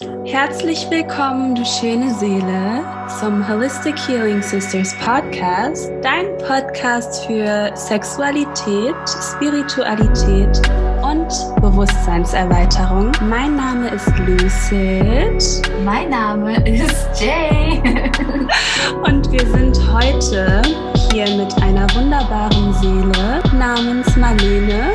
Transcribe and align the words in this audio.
Herzlich 0.00 0.88
willkommen, 0.90 1.56
du 1.56 1.64
schöne 1.64 2.14
Seele, 2.14 2.84
zum 3.18 3.48
Holistic 3.48 3.98
Healing 4.06 4.40
Sisters 4.40 4.94
Podcast, 5.04 5.90
dein 6.02 6.38
Podcast 6.38 7.26
für 7.26 7.72
Sexualität, 7.74 8.94
Spiritualität 9.20 10.56
und 11.02 11.26
Bewusstseinserweiterung. 11.60 13.10
Mein 13.28 13.56
Name 13.56 13.88
ist 13.88 14.12
Lucid. 14.18 15.68
Mein 15.84 16.10
Name 16.10 16.54
ist 16.64 17.20
Jay. 17.20 17.82
und 19.04 19.32
wir 19.32 19.46
sind 19.48 19.80
heute 19.92 20.62
hier 21.10 21.28
mit 21.36 21.60
einer 21.60 21.88
wunderbaren 21.96 22.72
Seele 22.74 23.42
namens 23.58 24.16
Marlene. 24.16 24.92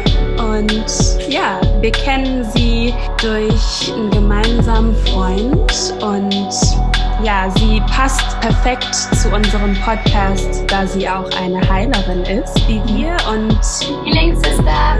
Und 0.53 0.85
ja, 1.29 1.59
wir 1.81 1.91
kennen 1.91 2.43
sie 2.43 2.93
durch 3.19 3.91
einen 3.91 4.11
gemeinsamen 4.11 4.95
Freund 5.07 5.95
und 5.99 6.53
ja, 7.23 7.49
sie 7.55 7.81
passt 7.89 8.39
perfekt 8.39 8.93
zu 8.93 9.29
unserem 9.29 9.73
Podcast, 9.81 10.63
da 10.67 10.85
sie 10.85 11.09
auch 11.09 11.27
eine 11.41 11.67
Heilerin 11.67 12.21
ist, 12.23 12.55
wie 12.67 12.81
wir. 12.85 13.17
Und 13.31 13.57
Healing 14.05 14.35
Sister. 14.35 14.99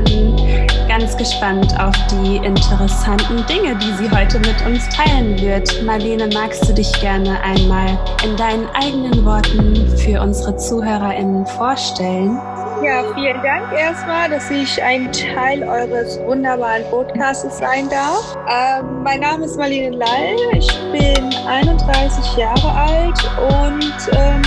ganz 0.88 1.16
gespannt 1.18 1.80
auf 1.80 1.96
die 2.10 2.38
interessanten 2.38 3.46
Dinge, 3.46 3.76
die 3.76 3.92
sie 3.94 4.10
heute 4.10 4.40
mit 4.40 4.66
uns 4.66 4.90
teilen 4.90 5.40
wird. 5.40 5.84
Marlene, 5.84 6.30
magst 6.34 6.68
du 6.68 6.74
dich 6.74 6.92
gerne 7.00 7.40
einmal 7.42 7.90
in 8.24 8.36
deinen 8.38 8.68
eigenen 8.74 9.24
Worten 9.24 9.76
für 9.98 10.20
unsere 10.20 10.58
ZuhörerInnen 10.58 11.46
vorstellen? 11.46 12.40
Ja, 12.84 13.02
vielen 13.16 13.42
Dank 13.42 13.72
erstmal, 13.72 14.30
dass 14.30 14.52
ich 14.52 14.84
ein 14.84 15.10
Teil 15.14 15.64
eures 15.64 16.20
wunderbaren 16.20 16.84
Podcasts 16.90 17.58
sein 17.58 17.88
darf. 17.90 18.36
Ähm, 18.50 19.04
mein 19.04 19.22
Name 19.22 19.46
ist 19.46 19.58
Marlene 19.58 19.96
Lall, 19.96 20.36
ich 20.54 20.68
bin 20.92 21.34
31 21.48 22.36
Jahre 22.36 22.70
alt 22.70 23.18
und 23.40 24.18
ähm, 24.18 24.42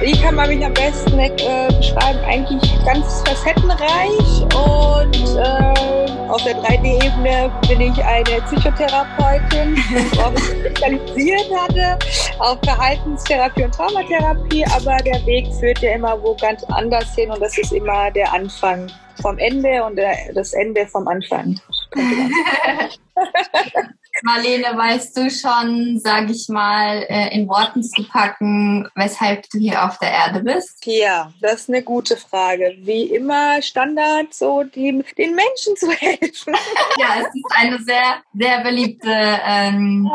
wie 0.00 0.12
kann 0.22 0.36
man 0.36 0.48
mich 0.48 0.64
am 0.64 0.72
besten 0.72 1.18
äh, 1.18 1.66
beschreiben? 1.66 2.20
Eigentlich 2.28 2.78
ganz 2.84 3.24
facettenreich 3.26 4.42
und 4.54 5.16
äh, 5.36 6.19
auf 6.30 6.42
der 6.44 6.56
3D-Ebene 6.56 7.50
bin 7.68 7.80
ich 7.80 8.04
eine 8.04 8.40
Psychotherapeutin, 8.42 9.76
worauf 10.14 10.34
ich 10.36 10.60
spezialisiert 10.60 11.50
hatte, 11.56 11.98
auf 12.38 12.58
Verhaltenstherapie 12.62 13.64
und 13.64 13.74
Traumatherapie, 13.74 14.64
aber 14.66 14.96
der 14.98 15.26
Weg 15.26 15.52
führt 15.58 15.80
ja 15.80 15.94
immer 15.94 16.22
wo 16.22 16.36
ganz 16.36 16.62
anders 16.64 17.14
hin 17.14 17.30
und 17.30 17.40
das 17.40 17.58
ist 17.58 17.72
immer 17.72 18.10
der 18.12 18.32
Anfang 18.32 18.86
vom 19.20 19.38
Ende 19.38 19.84
und 19.84 19.96
der, 19.96 20.14
das 20.34 20.52
Ende 20.52 20.86
vom 20.86 21.08
Anfang. 21.08 21.60
Marlene, 24.22 24.76
weißt 24.76 25.16
du 25.16 25.30
schon, 25.30 25.98
sage 25.98 26.32
ich 26.32 26.48
mal, 26.48 27.04
äh, 27.08 27.34
in 27.34 27.48
Worten 27.48 27.82
zu 27.82 28.02
packen, 28.04 28.88
weshalb 28.94 29.48
du 29.50 29.58
hier 29.58 29.84
auf 29.84 29.98
der 29.98 30.10
Erde 30.10 30.40
bist? 30.40 30.84
Ja, 30.86 31.32
das 31.40 31.62
ist 31.62 31.68
eine 31.68 31.82
gute 31.82 32.16
Frage. 32.16 32.76
Wie 32.80 33.04
immer 33.04 33.62
Standard, 33.62 34.34
so 34.34 34.62
die, 34.62 35.04
den 35.16 35.34
Menschen 35.34 35.76
zu 35.76 35.90
helfen. 35.98 36.54
ja, 36.98 37.20
es 37.20 37.34
ist 37.34 37.44
eine 37.56 37.78
sehr, 37.78 38.22
sehr 38.34 38.60
beliebte 38.62 39.10
ähm, 39.10 40.10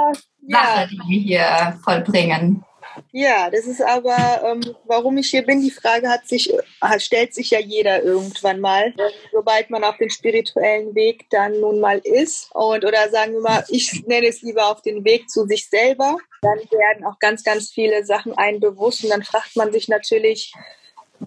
ja. 0.47 0.57
Sache, 0.57 0.89
die 0.89 0.99
wir 1.07 1.19
hier 1.19 1.79
vollbringen. 1.83 2.63
Ja, 3.11 3.49
das 3.49 3.65
ist 3.65 3.81
aber, 3.81 4.41
ähm, 4.45 4.75
warum 4.85 5.17
ich 5.17 5.29
hier 5.29 5.45
bin, 5.45 5.61
die 5.61 5.71
Frage 5.71 6.09
hat 6.09 6.27
sich, 6.27 6.53
stellt 6.97 7.33
sich 7.33 7.49
ja 7.51 7.59
jeder 7.59 8.03
irgendwann 8.03 8.59
mal, 8.59 8.93
sobald 9.31 9.69
man 9.69 9.83
auf 9.83 9.97
dem 9.97 10.09
spirituellen 10.09 10.95
Weg 10.95 11.25
dann 11.29 11.59
nun 11.59 11.79
mal 11.79 11.99
ist. 12.03 12.49
Und 12.53 12.85
oder 12.85 13.09
sagen 13.09 13.33
wir 13.33 13.41
mal, 13.41 13.63
ich 13.69 14.03
nenne 14.05 14.27
es 14.27 14.41
lieber 14.41 14.71
auf 14.71 14.81
den 14.81 15.03
Weg 15.05 15.29
zu 15.29 15.45
sich 15.45 15.69
selber. 15.69 16.17
Dann 16.41 16.59
werden 16.71 17.05
auch 17.05 17.19
ganz, 17.19 17.43
ganz 17.43 17.71
viele 17.71 18.05
Sachen 18.05 18.38
einen 18.38 18.59
bewusst 18.59 19.03
und 19.03 19.09
dann 19.09 19.23
fragt 19.23 19.55
man 19.55 19.71
sich 19.71 19.88
natürlich, 19.88 20.53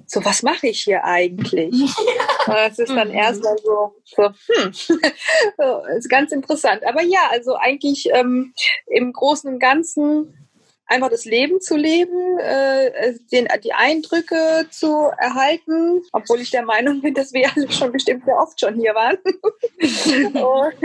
so 0.07 0.25
was 0.25 0.43
mache 0.43 0.69
ich 0.69 0.83
hier 0.83 1.05
eigentlich? 1.05 1.73
Und 2.47 2.55
das 2.55 2.79
ist 2.79 2.91
dann 2.91 3.09
mhm. 3.09 3.15
erstmal 3.15 3.57
so, 3.59 3.95
so 4.05 4.31
hm, 4.47 4.73
ist 5.99 6.09
ganz 6.09 6.33
interessant. 6.33 6.87
Aber 6.87 7.03
ja, 7.03 7.29
also 7.31 7.57
eigentlich 7.57 8.09
ähm, 8.13 8.55
im 8.87 9.13
Großen 9.13 9.53
und 9.53 9.59
Ganzen 9.59 10.48
einfach 10.89 11.11
das 11.11 11.25
Leben 11.25 11.61
zu 11.61 11.77
leben, 11.77 12.39
äh, 12.39 13.15
den, 13.31 13.47
die 13.63 13.73
Eindrücke 13.73 14.67
zu 14.71 15.11
erhalten, 15.19 16.03
obwohl 16.13 16.41
ich 16.41 16.51
der 16.51 16.65
Meinung 16.65 17.01
bin, 17.03 17.15
dass 17.15 17.33
wir 17.33 17.51
alle 17.55 17.71
schon 17.71 17.93
bestimmt 17.93 18.25
sehr 18.25 18.37
oft 18.37 18.59
schon 18.59 18.75
hier 18.75 18.95
waren. 18.95 19.19
und, 19.25 20.35
und 20.35 20.83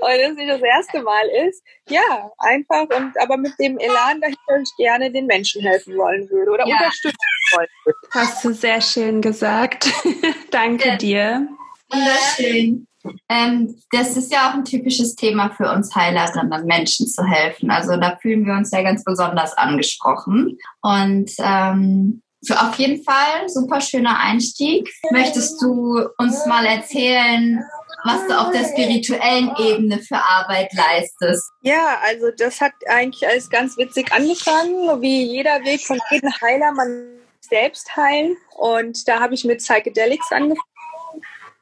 das 0.00 0.34
nicht 0.34 0.50
das 0.50 0.62
erste 0.62 1.02
Mal 1.02 1.28
ist. 1.48 1.62
Ja, 1.88 2.30
einfach 2.38 2.86
und 2.96 3.20
aber 3.20 3.36
mit 3.36 3.52
dem 3.58 3.78
Elan 3.78 4.20
dahinter 4.20 4.62
ich 4.62 4.76
gerne 4.76 5.10
den 5.10 5.26
Menschen 5.26 5.60
helfen 5.62 5.96
wollen 5.96 6.30
würde 6.30 6.50
oder 6.50 6.66
ja. 6.66 6.76
unterstützen 6.76 7.16
wollen 7.56 7.68
würde. 7.84 7.98
Hast 8.12 8.44
du 8.44 8.52
sehr 8.52 8.80
schön 8.80 9.20
gesagt. 9.20 9.90
Danke 10.50 10.88
ja. 10.88 10.96
dir. 10.96 11.48
Wunderschön. 11.90 12.86
Ähm, 13.28 13.74
das 13.90 14.16
ist 14.16 14.32
ja 14.32 14.50
auch 14.50 14.54
ein 14.54 14.64
typisches 14.64 15.14
Thema 15.14 15.50
für 15.50 15.70
uns 15.70 15.94
Heilerinnen, 15.94 16.66
Menschen 16.66 17.06
zu 17.06 17.24
helfen. 17.24 17.70
Also 17.70 17.96
da 17.96 18.16
fühlen 18.20 18.46
wir 18.46 18.54
uns 18.54 18.70
ja 18.70 18.82
ganz 18.82 19.04
besonders 19.04 19.56
angesprochen. 19.56 20.58
Und 20.80 21.30
ähm, 21.38 22.22
so 22.40 22.54
auf 22.54 22.74
jeden 22.76 23.02
Fall 23.04 23.48
super 23.48 23.80
schöner 23.80 24.18
Einstieg. 24.18 24.88
Möchtest 25.10 25.62
du 25.62 26.00
uns 26.18 26.44
mal 26.46 26.66
erzählen, 26.66 27.62
was 28.04 28.26
du 28.26 28.36
auf 28.36 28.50
der 28.50 28.64
spirituellen 28.64 29.52
Ebene 29.58 29.98
für 30.00 30.16
Arbeit 30.16 30.72
leistest? 30.74 31.44
Ja, 31.62 31.98
also 32.04 32.26
das 32.36 32.60
hat 32.60 32.72
eigentlich 32.88 33.26
alles 33.26 33.48
ganz 33.48 33.76
witzig 33.76 34.12
angefangen, 34.12 35.00
wie 35.00 35.22
jeder 35.22 35.62
Weg 35.64 35.82
von 35.82 36.00
jedem 36.10 36.32
Heiler, 36.40 36.72
man 36.72 37.20
selbst 37.40 37.96
heilen. 37.96 38.36
Und 38.56 39.06
da 39.06 39.20
habe 39.20 39.34
ich 39.34 39.44
mit 39.44 39.58
Psychedelics 39.58 40.32
angefangen 40.32 40.71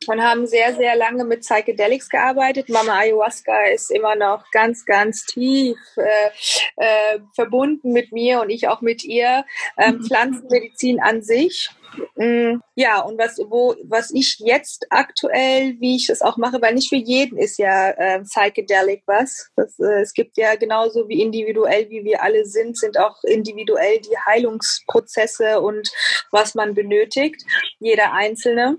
und 0.06 0.22
haben 0.22 0.47
sehr, 0.47 0.75
sehr 0.75 0.97
lange 0.97 1.25
mit 1.25 1.41
Psychedelics 1.41 2.09
gearbeitet. 2.09 2.69
Mama 2.69 2.99
Ayahuasca 2.99 3.66
ist 3.66 3.91
immer 3.91 4.16
noch 4.16 4.50
ganz, 4.50 4.84
ganz 4.84 5.25
tief 5.27 5.78
äh, 5.97 6.31
äh, 6.77 7.21
verbunden 7.34 7.93
mit 7.93 8.12
mir 8.12 8.41
und 8.41 8.50
ich 8.50 8.69
auch 8.69 8.81
mit 8.81 9.05
ihr. 9.05 9.44
Ähm, 9.77 9.97
mhm. 9.97 10.05
Pflanzenmedizin 10.06 11.00
an 11.00 11.22
sich. 11.22 11.71
Mm, 12.16 12.60
ja, 12.77 13.00
und 13.00 13.19
was, 13.19 13.39
wo, 13.39 13.75
was 13.84 14.10
ich 14.12 14.37
jetzt 14.39 14.87
aktuell, 14.91 15.77
wie 15.81 15.97
ich 15.97 16.06
das 16.06 16.22
auch 16.22 16.37
mache, 16.37 16.62
weil 16.62 16.75
nicht 16.75 16.89
für 16.89 16.97
jeden 16.97 17.37
ist 17.37 17.59
ja 17.59 17.91
äh, 17.91 18.21
Psychedelic 18.22 19.03
was. 19.06 19.50
Das, 19.56 19.78
äh, 19.81 20.00
es 20.00 20.15
gibt 20.15 20.37
ja 20.37 20.55
genauso 20.55 21.09
wie 21.09 21.21
individuell, 21.21 21.91
wie 21.91 22.05
wir 22.05 22.22
alle 22.22 22.47
sind, 22.47 22.78
sind 22.78 22.99
auch 22.99 23.22
individuell 23.25 24.00
die 24.00 24.16
Heilungsprozesse 24.27 25.60
und 25.60 25.91
was 26.31 26.55
man 26.55 26.75
benötigt, 26.75 27.43
jeder 27.81 28.12
Einzelne. 28.12 28.78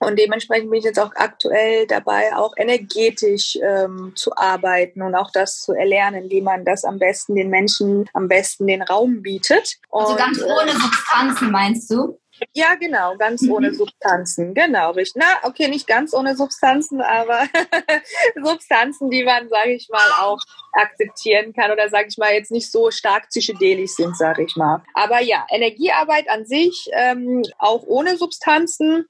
Und 0.00 0.18
dementsprechend 0.18 0.70
bin 0.70 0.78
ich 0.78 0.84
jetzt 0.84 1.00
auch 1.00 1.12
aktuell 1.16 1.86
dabei, 1.86 2.34
auch 2.36 2.54
energetisch 2.56 3.58
ähm, 3.62 4.12
zu 4.14 4.36
arbeiten 4.36 5.02
und 5.02 5.14
auch 5.14 5.30
das 5.32 5.60
zu 5.60 5.72
erlernen, 5.72 6.30
wie 6.30 6.40
man 6.40 6.64
das 6.64 6.84
am 6.84 6.98
besten 6.98 7.34
den 7.34 7.50
Menschen 7.50 8.08
am 8.12 8.28
besten 8.28 8.66
den 8.66 8.82
Raum 8.82 9.22
bietet. 9.22 9.78
Also 9.90 10.12
und, 10.12 10.18
ganz 10.18 10.42
ohne 10.42 10.72
Substanzen 10.72 11.50
meinst 11.50 11.90
du? 11.90 12.18
Ja, 12.54 12.74
genau, 12.74 13.16
ganz 13.16 13.42
mhm. 13.42 13.52
ohne 13.52 13.74
Substanzen. 13.74 14.54
Genau, 14.54 14.92
richtig. 14.92 15.20
Na, 15.22 15.48
okay, 15.48 15.68
nicht 15.68 15.86
ganz 15.86 16.14
ohne 16.14 16.36
Substanzen, 16.36 17.00
aber 17.00 17.48
Substanzen, 18.42 19.10
die 19.10 19.24
man, 19.24 19.48
sage 19.48 19.72
ich 19.72 19.88
mal, 19.90 20.10
auch 20.20 20.38
akzeptieren 20.72 21.52
kann 21.52 21.72
oder, 21.72 21.88
sage 21.88 22.08
ich 22.08 22.18
mal, 22.18 22.32
jetzt 22.32 22.50
nicht 22.50 22.70
so 22.70 22.90
stark 22.90 23.28
psychedelisch 23.28 23.92
sind, 23.92 24.16
sage 24.16 24.44
ich 24.44 24.56
mal. 24.56 24.82
Aber 24.94 25.20
ja, 25.20 25.46
Energiearbeit 25.50 26.28
an 26.28 26.46
sich, 26.46 26.88
ähm, 26.92 27.42
auch 27.58 27.82
ohne 27.86 28.16
Substanzen 28.16 29.06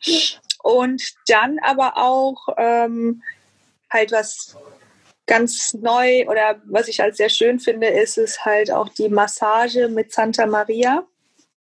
und 0.63 1.03
dann 1.27 1.59
aber 1.61 1.97
auch 1.97 2.49
ähm, 2.57 3.23
halt 3.91 4.13
was 4.13 4.57
ganz 5.27 5.75
neu 5.75 6.27
oder 6.27 6.61
was 6.65 6.89
ich 6.89 7.03
als 7.03 7.19
sehr 7.19 7.29
schön 7.29 7.61
finde, 7.61 7.89
ist 7.89 8.19
es 8.19 8.45
halt 8.45 8.71
auch 8.71 8.89
die 8.89 9.09
Massage 9.09 9.89
mit 9.89 10.13
Santa 10.13 10.47
Maria. 10.47 11.07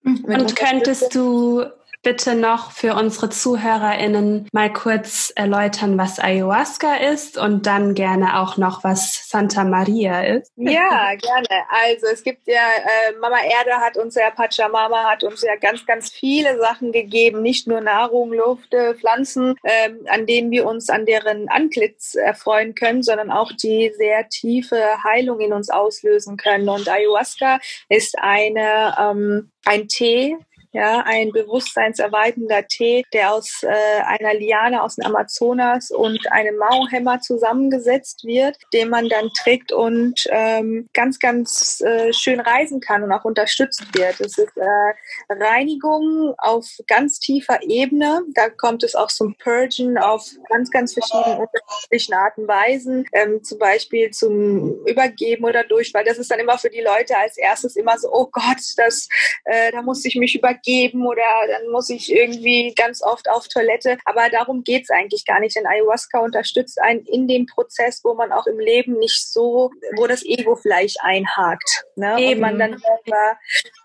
Mhm. 0.02 0.24
Und 0.24 0.56
könntest 0.56 1.14
du 1.14 1.64
bitte 2.02 2.34
noch 2.34 2.72
für 2.72 2.94
unsere 2.94 3.28
ZuhörerInnen 3.28 4.48
mal 4.52 4.72
kurz 4.72 5.32
erläutern, 5.34 5.98
was 5.98 6.18
Ayahuasca 6.18 6.96
ist 6.96 7.36
und 7.36 7.66
dann 7.66 7.94
gerne 7.94 8.40
auch 8.40 8.56
noch, 8.56 8.84
was 8.84 9.28
Santa 9.28 9.64
Maria 9.64 10.22
ist? 10.22 10.52
Ja, 10.68 11.14
gerne. 11.14 11.64
Also 11.70 12.06
es 12.12 12.22
gibt 12.22 12.46
ja, 12.46 12.54
äh, 12.54 13.16
Mama 13.20 13.38
Erde 13.38 13.80
hat 13.80 13.96
uns 13.96 14.14
ja, 14.14 14.30
Pachamama 14.30 15.10
hat 15.10 15.24
uns 15.24 15.42
ja 15.42 15.56
ganz, 15.56 15.86
ganz 15.86 16.10
viele 16.10 16.58
Sachen 16.58 16.92
gegeben, 16.92 17.42
nicht 17.42 17.66
nur 17.66 17.80
Nahrung, 17.80 18.32
Luft, 18.32 18.72
äh, 18.74 18.94
Pflanzen, 18.94 19.56
äh, 19.62 19.90
an 20.08 20.26
denen 20.26 20.50
wir 20.50 20.66
uns 20.66 20.90
an 20.90 21.06
deren 21.06 21.48
Antlitz 21.48 22.14
erfreuen 22.14 22.74
können, 22.74 23.02
sondern 23.02 23.30
auch 23.30 23.50
die 23.52 23.92
sehr 23.96 24.28
tiefe 24.28 25.02
Heilung 25.02 25.40
in 25.40 25.52
uns 25.52 25.70
auslösen 25.70 26.36
können. 26.36 26.68
Und 26.68 26.88
Ayahuasca 26.88 27.60
ist 27.88 28.18
eine, 28.18 28.94
ähm, 29.00 29.50
ein 29.64 29.88
Tee, 29.88 30.36
ja, 30.72 31.02
ein 31.06 31.30
bewusstseinserweiternder 31.32 32.66
Tee, 32.66 33.04
der 33.12 33.32
aus 33.32 33.62
äh, 33.62 34.02
einer 34.02 34.34
Liane 34.34 34.82
aus 34.82 34.96
dem 34.96 35.06
Amazonas 35.06 35.90
und 35.90 36.30
einem 36.30 36.56
Mauhämmer 36.58 37.20
zusammengesetzt 37.20 38.24
wird, 38.24 38.56
den 38.74 38.90
man 38.90 39.08
dann 39.08 39.30
trägt 39.30 39.72
und 39.72 40.26
ähm, 40.30 40.88
ganz, 40.92 41.18
ganz 41.18 41.80
äh, 41.80 42.12
schön 42.12 42.40
reisen 42.40 42.80
kann 42.80 43.02
und 43.02 43.12
auch 43.12 43.24
unterstützt 43.24 43.82
wird. 43.94 44.20
Es 44.20 44.36
ist 44.36 44.56
äh, 44.56 45.32
Reinigung 45.32 46.34
auf 46.36 46.66
ganz 46.86 47.18
tiefer 47.18 47.62
Ebene. 47.62 48.22
Da 48.34 48.50
kommt 48.50 48.82
es 48.82 48.94
auch 48.94 49.08
zum 49.08 49.36
Purgen 49.36 49.96
auf 49.96 50.26
ganz, 50.50 50.70
ganz 50.70 50.92
verschiedenen 50.92 51.38
unterschiedlichen 51.38 52.14
Arten 52.14 52.42
und 52.42 52.48
Weisen, 52.48 53.06
ähm, 53.12 53.42
zum 53.42 53.58
Beispiel 53.58 54.10
zum 54.10 54.84
Übergeben 54.86 55.44
oder 55.44 55.64
Durchfall. 55.64 56.04
Das 56.04 56.18
ist 56.18 56.30
dann 56.30 56.40
immer 56.40 56.58
für 56.58 56.70
die 56.70 56.82
Leute 56.82 57.16
als 57.16 57.38
erstes 57.38 57.76
immer 57.76 57.98
so, 57.98 58.08
oh 58.12 58.28
Gott, 58.30 58.58
das, 58.76 59.08
äh, 59.44 59.72
da 59.72 59.80
muss 59.80 60.04
ich 60.04 60.16
mich 60.16 60.34
übergeben 60.34 60.57
oder 61.02 61.22
dann 61.48 61.70
muss 61.70 61.90
ich 61.90 62.12
irgendwie 62.12 62.74
ganz 62.76 63.02
oft 63.02 63.28
auf 63.28 63.48
Toilette. 63.48 63.98
Aber 64.04 64.28
darum 64.30 64.64
geht's 64.64 64.90
eigentlich 64.90 65.24
gar 65.24 65.40
nicht, 65.40 65.56
denn 65.56 65.66
Ayahuasca 65.66 66.20
unterstützt 66.20 66.80
einen 66.80 67.04
in 67.04 67.28
dem 67.28 67.46
Prozess, 67.46 68.00
wo 68.04 68.14
man 68.14 68.32
auch 68.32 68.46
im 68.46 68.58
Leben 68.58 68.98
nicht 68.98 69.30
so, 69.30 69.70
wo 69.96 70.06
das 70.06 70.24
Ego 70.24 70.56
vielleicht 70.56 70.98
einhakt. 71.02 71.84
Ne? 71.96 72.16
Und 72.16 72.40
man 72.40 72.58
dann 72.58 72.78
selber 72.78 73.38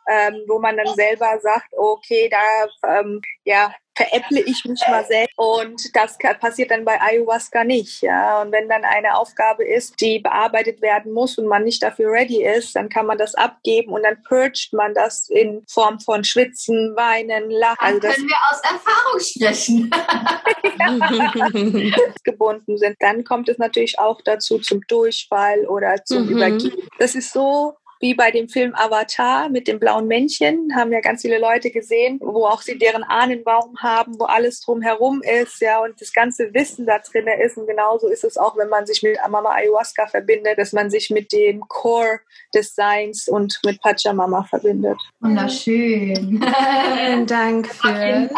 ähm, 0.09 0.43
wo 0.47 0.59
man 0.59 0.77
dann 0.77 0.93
selber 0.95 1.39
sagt, 1.41 1.73
okay, 1.77 2.29
da 2.29 2.99
ähm, 2.99 3.21
ja, 3.43 3.73
veräpple 3.95 4.41
ich 4.41 4.65
mich 4.65 4.81
mal 4.87 5.05
selbst 5.05 5.37
und 5.37 5.95
das 5.95 6.17
passiert 6.39 6.71
dann 6.71 6.83
bei 6.85 6.99
Ayahuasca 6.99 7.63
nicht. 7.63 8.01
Ja? 8.01 8.41
Und 8.41 8.51
wenn 8.51 8.67
dann 8.67 8.83
eine 8.83 9.15
Aufgabe 9.17 9.63
ist, 9.63 10.01
die 10.01 10.17
bearbeitet 10.19 10.81
werden 10.81 11.11
muss 11.11 11.37
und 11.37 11.45
man 11.47 11.63
nicht 11.63 11.83
dafür 11.83 12.11
ready 12.11 12.43
ist, 12.43 12.75
dann 12.75 12.89
kann 12.89 13.05
man 13.05 13.17
das 13.17 13.35
abgeben 13.35 13.93
und 13.93 14.03
dann 14.03 14.21
purgt 14.23 14.73
man 14.73 14.93
das 14.93 15.29
in 15.29 15.63
Form 15.67 15.99
von 15.99 16.23
Schwitzen, 16.23 16.95
Weinen, 16.95 17.51
Lachen. 17.51 17.77
Also 17.79 17.99
das 17.99 18.15
können 18.15 18.29
wir 18.29 18.37
aus 18.51 18.61
Erfahrung 18.63 19.19
sprechen. 19.19 19.91
gebunden 22.23 22.77
sind. 22.77 22.95
Dann 22.99 23.23
kommt 23.23 23.49
es 23.49 23.57
natürlich 23.57 23.99
auch 23.99 24.21
dazu 24.21 24.59
zum 24.59 24.81
Durchfall 24.87 25.65
oder 25.67 26.03
zum 26.03 26.25
mhm. 26.25 26.29
Übergeben. 26.29 26.87
Das 26.99 27.15
ist 27.15 27.31
so 27.31 27.75
wie 28.03 28.13
bei 28.13 28.31
dem 28.31 28.49
Film 28.49 28.75
Avatar 28.75 29.47
mit 29.47 29.65
dem 29.65 29.79
blauen 29.79 30.07
Männchen, 30.07 30.75
haben 30.75 30.91
ja 30.91 30.99
ganz 30.99 31.21
viele 31.21 31.39
Leute 31.39 31.71
gesehen, 31.71 32.19
wo 32.21 32.45
auch 32.45 32.61
sie 32.61 32.77
deren 32.77 33.01
Ahnenbaum 33.01 33.77
haben, 33.79 34.19
wo 34.19 34.25
alles 34.25 34.59
drumherum 34.59 35.21
ist, 35.21 35.61
ja, 35.61 35.81
und 35.81 36.01
das 36.01 36.11
ganze 36.11 36.53
Wissen 36.53 36.85
da 36.85 36.99
drin 36.99 37.27
ist. 37.41 37.57
Und 37.57 37.65
genauso 37.65 38.09
ist 38.09 38.25
es 38.25 38.35
auch, 38.35 38.57
wenn 38.57 38.67
man 38.67 38.85
sich 38.85 39.03
mit 39.03 39.17
Mama 39.29 39.51
Ayahuasca 39.51 40.07
verbindet, 40.07 40.57
dass 40.57 40.73
man 40.73 40.89
sich 40.89 41.11
mit 41.11 41.31
dem 41.31 41.61
Core 41.61 42.19
des 42.53 42.75
Seins 42.75 43.29
und 43.29 43.57
mit 43.65 43.81
Pachamama 43.81 44.43
verbindet. 44.43 44.97
Wunderschön. 45.21 46.43
Vielen 46.43 47.25
Dank 47.25 47.73
für 47.73 48.29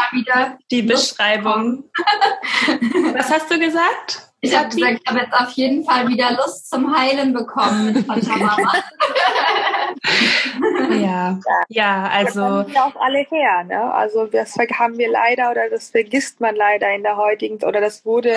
die 0.70 0.82
Beschreibung. 0.82 1.90
Was 3.14 3.32
hast 3.32 3.50
du 3.50 3.58
gesagt? 3.58 4.25
Ich 4.40 4.56
habe 4.56 4.68
gesagt, 4.68 5.00
ich 5.02 5.10
habe 5.10 5.20
jetzt 5.20 5.32
auf 5.32 5.50
jeden 5.52 5.82
Fall 5.84 6.08
wieder 6.08 6.32
Lust 6.32 6.68
zum 6.68 6.94
Heilen 6.94 7.32
bekommen 7.32 7.92
mit 7.92 8.06
Pachamama. 8.06 8.72
ja, 11.00 11.40
ja, 11.68 12.10
also. 12.12 12.40
Da 12.40 12.62
kommen 12.62 12.74
ja 12.74 12.84
auch 12.84 12.96
alle 13.00 13.26
her, 13.30 13.64
ne? 13.64 13.92
Also 13.92 14.26
das 14.26 14.54
haben 14.78 14.98
wir 14.98 15.10
leider 15.10 15.50
oder 15.50 15.70
das 15.70 15.90
vergisst 15.90 16.40
man 16.40 16.54
leider 16.54 16.94
in 16.94 17.02
der 17.02 17.16
heutigen 17.16 17.56
oder 17.64 17.80
das 17.80 18.04
wurde 18.04 18.36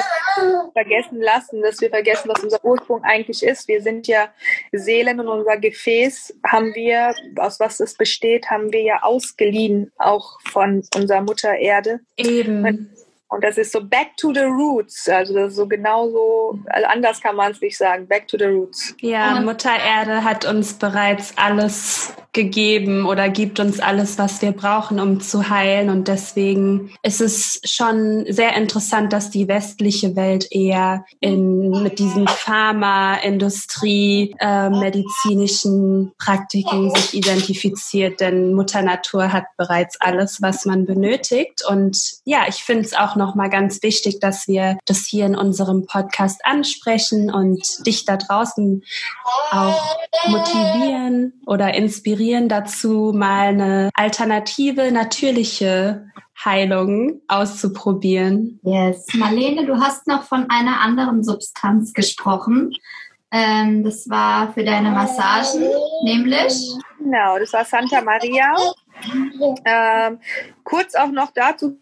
vergessen 0.74 1.22
lassen, 1.22 1.62
dass 1.62 1.82
wir 1.82 1.90
vergessen, 1.90 2.30
was 2.34 2.44
unser 2.44 2.64
Ursprung 2.64 3.04
eigentlich 3.04 3.44
ist. 3.44 3.68
Wir 3.68 3.82
sind 3.82 4.08
ja 4.08 4.30
Seelen 4.72 5.20
und 5.20 5.28
unser 5.28 5.58
Gefäß 5.58 6.34
haben 6.48 6.74
wir, 6.76 7.14
aus 7.38 7.60
was 7.60 7.80
es 7.82 7.96
besteht, 7.96 8.50
haben 8.50 8.72
wir 8.72 8.82
ja 8.82 9.04
ausgeliehen, 9.04 9.92
auch 9.98 10.40
von 10.50 10.84
unserer 10.96 11.22
Mutter 11.22 11.56
Erde. 11.56 12.00
Eben. 12.16 12.66
Und 12.66 12.90
und 13.30 13.44
das 13.44 13.58
ist 13.58 13.72
so 13.72 13.84
back 13.84 14.18
to 14.18 14.34
the 14.34 14.42
roots. 14.42 15.08
Also 15.08 15.36
das 15.36 15.52
ist 15.52 15.58
so 15.58 15.68
genauso, 15.68 16.60
also 16.66 16.88
anders 16.88 17.22
kann 17.22 17.36
man 17.36 17.52
es 17.52 17.62
nicht 17.62 17.78
sagen, 17.78 18.08
back 18.08 18.28
to 18.28 18.38
the 18.38 18.46
roots. 18.46 18.96
Ja, 19.02 19.40
Mutter 19.40 19.72
Erde 19.76 20.24
hat 20.24 20.46
uns 20.46 20.74
bereits 20.74 21.34
alles 21.38 22.14
gegeben 22.32 23.08
oder 23.08 23.30
gibt 23.30 23.60
uns 23.60 23.80
alles, 23.80 24.20
was 24.20 24.42
wir 24.42 24.52
brauchen, 24.52 25.00
um 25.00 25.20
zu 25.20 25.50
heilen. 25.50 25.90
Und 25.90 26.08
deswegen 26.08 26.92
ist 27.02 27.22
es 27.22 27.60
schon 27.64 28.26
sehr 28.30 28.56
interessant, 28.56 29.14
dass 29.14 29.32
die 29.32 29.48
westliche 29.48 30.16
Welt 30.16 30.48
eher 30.52 31.06
in, 31.20 31.72
mit 31.82 31.98
diesen 31.98 32.28
Pharma, 32.28 33.16
Industrie, 33.16 34.36
äh, 34.40 34.70
medizinischen 34.70 36.12
Praktiken 36.20 36.94
sich 36.94 37.16
identifiziert, 37.16 38.20
denn 38.20 38.54
Mutter 38.54 38.84
Natur 38.84 39.34
hat 39.34 39.46
bereits 39.58 40.00
alles, 40.00 40.40
was 40.42 40.66
man 40.66 40.86
benötigt. 40.86 41.64
Und 41.68 41.98
ja, 42.26 42.46
ich 42.48 42.58
finde 42.58 42.84
es 42.84 42.94
auch 42.94 43.16
nochmal 43.16 43.50
ganz 43.50 43.82
wichtig, 43.82 44.20
dass 44.20 44.48
wir 44.48 44.78
das 44.86 45.08
hier 45.08 45.26
in 45.26 45.36
unserem 45.36 45.88
Podcast 45.88 46.42
ansprechen 46.44 47.34
und 47.34 47.60
dich 47.88 48.06
da 48.06 48.18
draußen 48.18 48.84
auch 49.52 49.98
motivieren 50.28 51.34
oder 51.48 51.74
inspirieren 51.74 52.19
inspirieren 52.20 52.50
dazu, 52.50 53.14
mal 53.16 53.48
eine 53.48 53.90
alternative, 53.94 54.92
natürliche 54.92 56.06
Heilung 56.44 57.22
auszuprobieren. 57.30 58.60
Yes. 58.64 59.08
Marlene, 59.14 59.66
du 59.66 59.80
hast 59.80 60.06
noch 60.06 60.24
von 60.24 60.50
einer 60.50 60.82
anderen 60.82 61.24
Substanz 61.24 61.94
gesprochen. 61.94 62.74
Ähm, 63.32 63.84
das 63.84 64.10
war 64.10 64.52
für 64.54 64.66
deine 64.66 64.92
Massagen, 64.92 65.64
nämlich? 66.04 66.54
Genau, 66.98 67.40
das 67.40 67.54
war 67.54 67.64
Santa 67.64 68.02
Maria. 68.02 68.54
Ähm, 69.66 70.20
kurz 70.66 70.96
auch 70.96 71.12
noch 71.12 71.32
dazu 71.34 71.78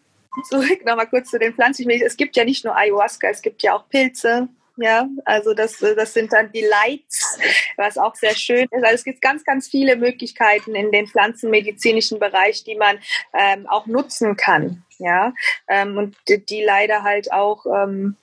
zurück, 0.48 0.84
nochmal 0.86 1.08
kurz 1.08 1.30
zu 1.30 1.38
den 1.38 1.52
Pflanzen. 1.52 1.90
Es 1.90 2.16
gibt 2.16 2.36
ja 2.36 2.44
nicht 2.44 2.64
nur 2.64 2.76
Ayahuasca, 2.76 3.28
es 3.28 3.42
gibt 3.42 3.62
ja 3.64 3.74
auch 3.74 3.88
Pilze, 3.88 4.48
ja, 4.80 5.08
also 5.24 5.54
das, 5.54 5.78
das 5.78 6.14
sind 6.14 6.32
dann 6.32 6.52
die 6.52 6.64
Lights, 6.64 7.38
was 7.76 7.98
auch 7.98 8.14
sehr 8.14 8.34
schön 8.34 8.66
ist. 8.70 8.84
Also 8.84 8.94
es 8.94 9.04
gibt 9.04 9.20
ganz, 9.20 9.44
ganz 9.44 9.68
viele 9.68 9.96
Möglichkeiten 9.96 10.74
in 10.74 10.92
den 10.92 11.06
pflanzenmedizinischen 11.06 12.18
Bereich, 12.18 12.64
die 12.64 12.76
man 12.76 12.98
ähm, 13.34 13.66
auch 13.68 13.86
nutzen 13.86 14.36
kann. 14.36 14.84
Ja, 14.98 15.32
ähm, 15.68 15.96
und 15.96 16.16
die, 16.28 16.44
die 16.44 16.62
leider 16.62 17.02
halt 17.02 17.32
auch 17.32 17.66
ähm, 17.66 18.16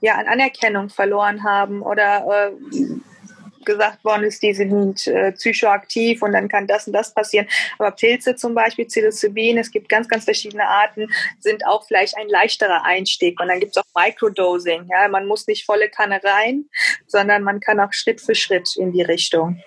ja 0.00 0.16
an 0.16 0.26
Anerkennung 0.26 0.90
verloren 0.90 1.44
haben 1.44 1.82
oder 1.82 2.50
äh, 2.50 2.76
gesagt 3.64 4.04
worden 4.04 4.24
ist, 4.24 4.42
die 4.42 4.54
sind 4.54 5.06
äh, 5.06 5.32
psychoaktiv 5.32 6.22
und 6.22 6.32
dann 6.32 6.48
kann 6.48 6.66
das 6.66 6.86
und 6.86 6.92
das 6.92 7.12
passieren. 7.12 7.46
Aber 7.78 7.90
Pilze 7.90 8.36
zum 8.36 8.54
Beispiel, 8.54 8.86
Psilocybin, 8.86 9.58
es 9.58 9.70
gibt 9.70 9.88
ganz, 9.88 10.08
ganz 10.08 10.24
verschiedene 10.24 10.66
Arten, 10.66 11.08
sind 11.40 11.66
auch 11.66 11.86
vielleicht 11.86 12.16
ein 12.16 12.28
leichterer 12.28 12.84
Einstieg. 12.84 13.40
Und 13.40 13.48
dann 13.48 13.60
gibt 13.60 13.76
es 13.76 13.82
auch 13.82 14.02
Microdosing. 14.02 14.88
Ja? 14.90 15.08
Man 15.08 15.26
muss 15.26 15.46
nicht 15.46 15.64
volle 15.64 15.88
Kanne 15.88 16.20
rein, 16.22 16.66
sondern 17.06 17.42
man 17.42 17.60
kann 17.60 17.80
auch 17.80 17.92
Schritt 17.92 18.20
für 18.20 18.34
Schritt 18.34 18.76
in 18.76 18.92
die 18.92 19.02
Richtung. 19.02 19.62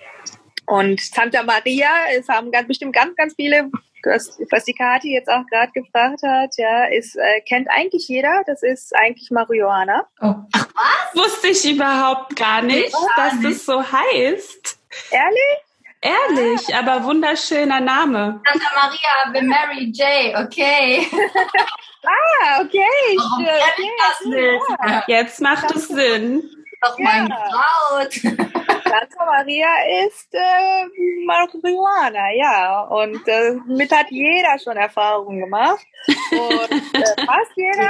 Und 0.65 0.99
Santa 0.99 1.44
Maria, 1.44 1.89
es 2.13 2.27
haben 2.27 2.51
ganz 2.51 2.68
bestimmt 2.68 2.94
ganz, 2.94 3.16
ganz 3.16 3.33
viele 3.35 3.71
das, 4.04 4.37
was 4.51 4.63
die 4.66 4.73
Kathi 4.73 5.13
jetzt 5.13 5.30
auch 5.30 5.45
gerade 5.49 5.71
gefragt 5.71 6.21
hat, 6.23 6.51
ja, 6.57 6.85
ist, 6.85 7.16
äh, 7.16 7.42
kennt 7.42 7.68
eigentlich 7.69 8.07
jeder, 8.07 8.44
das 8.45 8.63
ist 8.63 8.95
eigentlich 8.95 9.31
Marihuana. 9.31 10.07
Oh. 10.21 10.35
Ach, 10.54 10.68
was? 10.73 11.23
Wusste 11.23 11.47
ich 11.47 11.73
überhaupt 11.73 12.35
gar 12.35 12.61
nicht, 12.61 12.94
gar 12.94 13.09
dass 13.16 13.33
nicht. 13.35 13.45
das 13.45 13.66
so 13.66 13.81
heißt. 13.81 14.80
Ehrlich? 15.11 15.68
Ehrlich, 16.01 16.61
ah. 16.73 16.80
aber 16.80 17.04
wunderschöner 17.04 17.80
Name. 17.80 18.42
Santa 18.45 18.69
Maria 18.75 19.33
the 19.33 19.42
Mary 19.45 19.92
J, 19.92 20.37
okay. 20.45 21.07
ah, 22.06 22.61
okay. 22.61 23.18
Warum 23.18 23.44
okay. 23.44 23.89
das 23.97 24.25
nicht? 24.25 25.07
Jetzt 25.07 25.42
macht 25.42 25.75
es 25.75 25.87
Sinn. 25.87 26.44
Doch 26.81 26.97
ja. 26.99 27.06
mein 27.06 27.27
Braut. 27.27 28.67
Santa 28.89 29.25
Maria 29.25 29.67
ist 30.06 30.33
äh, 30.33 31.25
Marihuana, 31.25 32.31
ja. 32.33 32.81
Und 32.83 33.27
äh, 33.27 33.53
mit 33.67 33.91
hat 33.91 34.07
jeder 34.09 34.57
schon 34.59 34.77
Erfahrungen 34.77 35.41
gemacht. 35.41 35.85
Und 36.31 36.71
äh, 36.71 37.25
fast 37.25 37.51
jeder. 37.56 37.89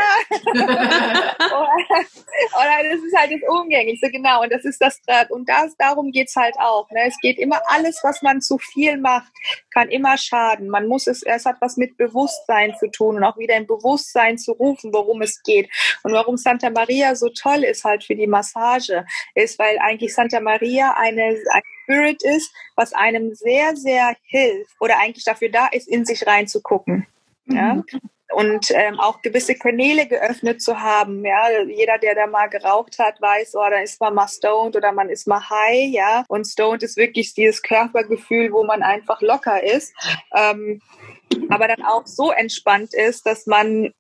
oder, 1.54 2.84
das 2.92 3.04
ist 3.06 3.18
halt 3.18 3.32
das 3.32 3.50
Umgänglichste, 3.50 4.12
genau. 4.12 4.42
Und 4.44 4.52
das 4.52 4.66
ist 4.66 4.82
das, 4.82 5.02
und 5.30 5.48
das, 5.48 5.76
darum 5.78 6.12
geht's 6.12 6.36
halt 6.36 6.56
auch. 6.60 6.90
Ne? 6.92 7.08
Es 7.08 7.18
geht 7.22 7.38
immer 7.40 7.62
alles, 7.68 8.00
was 8.04 8.22
man 8.22 8.42
zu 8.42 8.58
viel 8.58 8.98
macht, 8.98 9.32
kann 9.78 9.90
immer 9.90 10.18
schaden. 10.18 10.70
Man 10.70 10.88
muss 10.88 11.06
es, 11.06 11.22
es 11.22 11.46
hat 11.46 11.58
was 11.62 11.78
mit 11.78 11.98
Bewusstsein 11.98 12.74
zu 12.80 12.90
tun 12.90 13.18
und 13.18 13.24
auch 13.24 13.38
wieder 13.38 13.56
im 13.56 13.68
Bewusstsein 13.68 14.40
zu 14.40 14.54
rufen, 14.54 14.92
worum 14.92 15.22
es 15.22 15.44
geht. 15.44 15.70
Und 16.04 16.14
warum 16.14 16.38
Santa 16.38 16.72
Maria 16.72 17.16
so 17.16 17.30
toll 17.30 17.64
ist 17.64 17.84
halt 17.84 18.04
für 18.04 18.16
die 18.16 18.26
Massage, 18.26 19.06
ist, 19.36 19.60
weil 19.60 19.78
eigentlich 19.80 20.16
Santa 20.16 20.40
Maria 20.40 20.96
eine, 20.98 21.38
ein 21.52 21.62
Spirit 21.84 22.24
ist, 22.24 22.52
was 22.76 22.94
einem 22.94 23.36
sehr, 23.36 23.76
sehr 23.76 24.16
hilft 24.24 24.76
oder 24.80 25.00
eigentlich 25.00 25.26
dafür 25.26 25.50
da 25.50 25.68
ist, 25.68 25.88
in 25.88 26.06
sich 26.06 26.26
reinzugucken. 26.26 27.06
Ja? 27.46 27.76
Mhm. 27.76 27.86
Und 28.34 28.72
ähm, 28.72 29.00
auch 29.00 29.22
gewisse 29.22 29.56
Kanäle 29.56 30.06
geöffnet 30.06 30.62
zu 30.62 30.82
haben. 30.82 31.24
Ja, 31.24 31.62
jeder, 31.62 31.98
der 31.98 32.14
da 32.14 32.28
mal 32.28 32.48
geraucht 32.48 33.00
hat, 33.00 33.22
weiß, 33.22 33.56
oh, 33.56 33.70
da 33.70 33.80
ist 33.80 34.02
man 34.02 34.14
mal 34.14 34.28
stoned 34.28 34.76
oder 34.76 34.92
man 34.92 35.10
ist 35.10 35.28
mal 35.28 35.50
high, 35.50 35.90
ja. 35.90 36.26
Und 36.28 36.46
stoned 36.46 36.84
ist 36.84 36.98
wirklich 36.98 37.34
dieses 37.34 37.62
Körpergefühl, 37.62 38.52
wo 38.52 38.64
man 38.66 38.84
einfach 38.84 39.22
locker 39.22 39.64
ist. 39.64 39.94
Ähm, 40.36 40.82
aber 41.50 41.68
dann 41.68 41.84
auch 41.84 42.06
so 42.06 42.32
entspannt 42.32 42.94
ist, 42.94 43.26
dass 43.26 43.46
man 43.46 43.94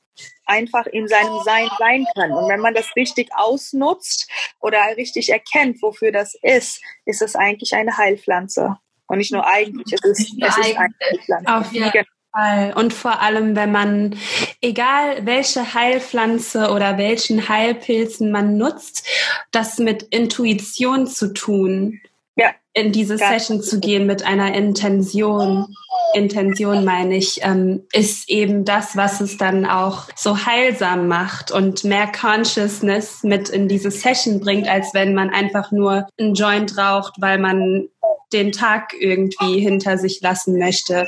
einfach 0.45 0.85
in 0.87 1.07
seinem 1.07 1.39
Sein 1.43 1.69
sein 1.77 2.05
kann. 2.15 2.31
Und 2.31 2.49
wenn 2.49 2.59
man 2.59 2.73
das 2.73 2.95
richtig 2.95 3.29
ausnutzt 3.35 4.29
oder 4.59 4.79
richtig 4.97 5.29
erkennt, 5.29 5.81
wofür 5.81 6.11
das 6.11 6.35
ist, 6.41 6.81
ist 7.05 7.21
es 7.21 7.35
eigentlich 7.35 7.73
eine 7.73 7.97
Heilpflanze. 7.97 8.77
Und 9.07 9.19
nicht 9.19 9.31
nur 9.31 9.45
eigentlich, 9.45 9.93
es 9.93 10.03
ist, 10.03 10.19
es 10.41 10.57
ist 10.57 10.65
eine 10.65 10.77
Heilpflanze. 10.89 11.53
Auf 11.53 11.71
jeden 11.71 11.91
Fall. 12.37 12.73
Und 12.75 12.93
vor 12.93 13.21
allem, 13.21 13.55
wenn 13.55 13.71
man, 13.71 14.15
egal 14.61 15.25
welche 15.25 15.73
Heilpflanze 15.73 16.69
oder 16.69 16.97
welchen 16.97 17.49
Heilpilzen 17.49 18.31
man 18.31 18.57
nutzt, 18.57 19.07
das 19.51 19.79
mit 19.79 20.03
Intuition 20.03 21.07
zu 21.07 21.33
tun. 21.33 21.99
Ja. 22.35 22.51
In 22.73 22.91
diese 22.91 23.17
Session 23.17 23.61
zu 23.61 23.79
gehen 23.79 24.05
mit 24.05 24.23
einer 24.23 24.53
Intention. 24.53 25.73
Intention 26.13 26.85
meine 26.85 27.17
ich, 27.17 27.39
ähm, 27.43 27.83
ist 27.91 28.29
eben 28.29 28.63
das, 28.63 28.95
was 28.95 29.19
es 29.19 29.37
dann 29.37 29.65
auch 29.65 30.03
so 30.15 30.45
heilsam 30.45 31.07
macht 31.07 31.51
und 31.51 31.83
mehr 31.83 32.07
Consciousness 32.07 33.23
mit 33.23 33.49
in 33.49 33.67
diese 33.67 33.91
Session 33.91 34.39
bringt, 34.39 34.69
als 34.69 34.93
wenn 34.93 35.13
man 35.13 35.31
einfach 35.31 35.71
nur 35.71 36.07
einen 36.19 36.33
Joint 36.33 36.77
raucht, 36.77 37.15
weil 37.19 37.39
man 37.39 37.89
den 38.33 38.51
Tag 38.51 38.93
irgendwie 38.99 39.59
hinter 39.59 39.97
sich 39.97 40.21
lassen 40.21 40.57
möchte. 40.57 41.07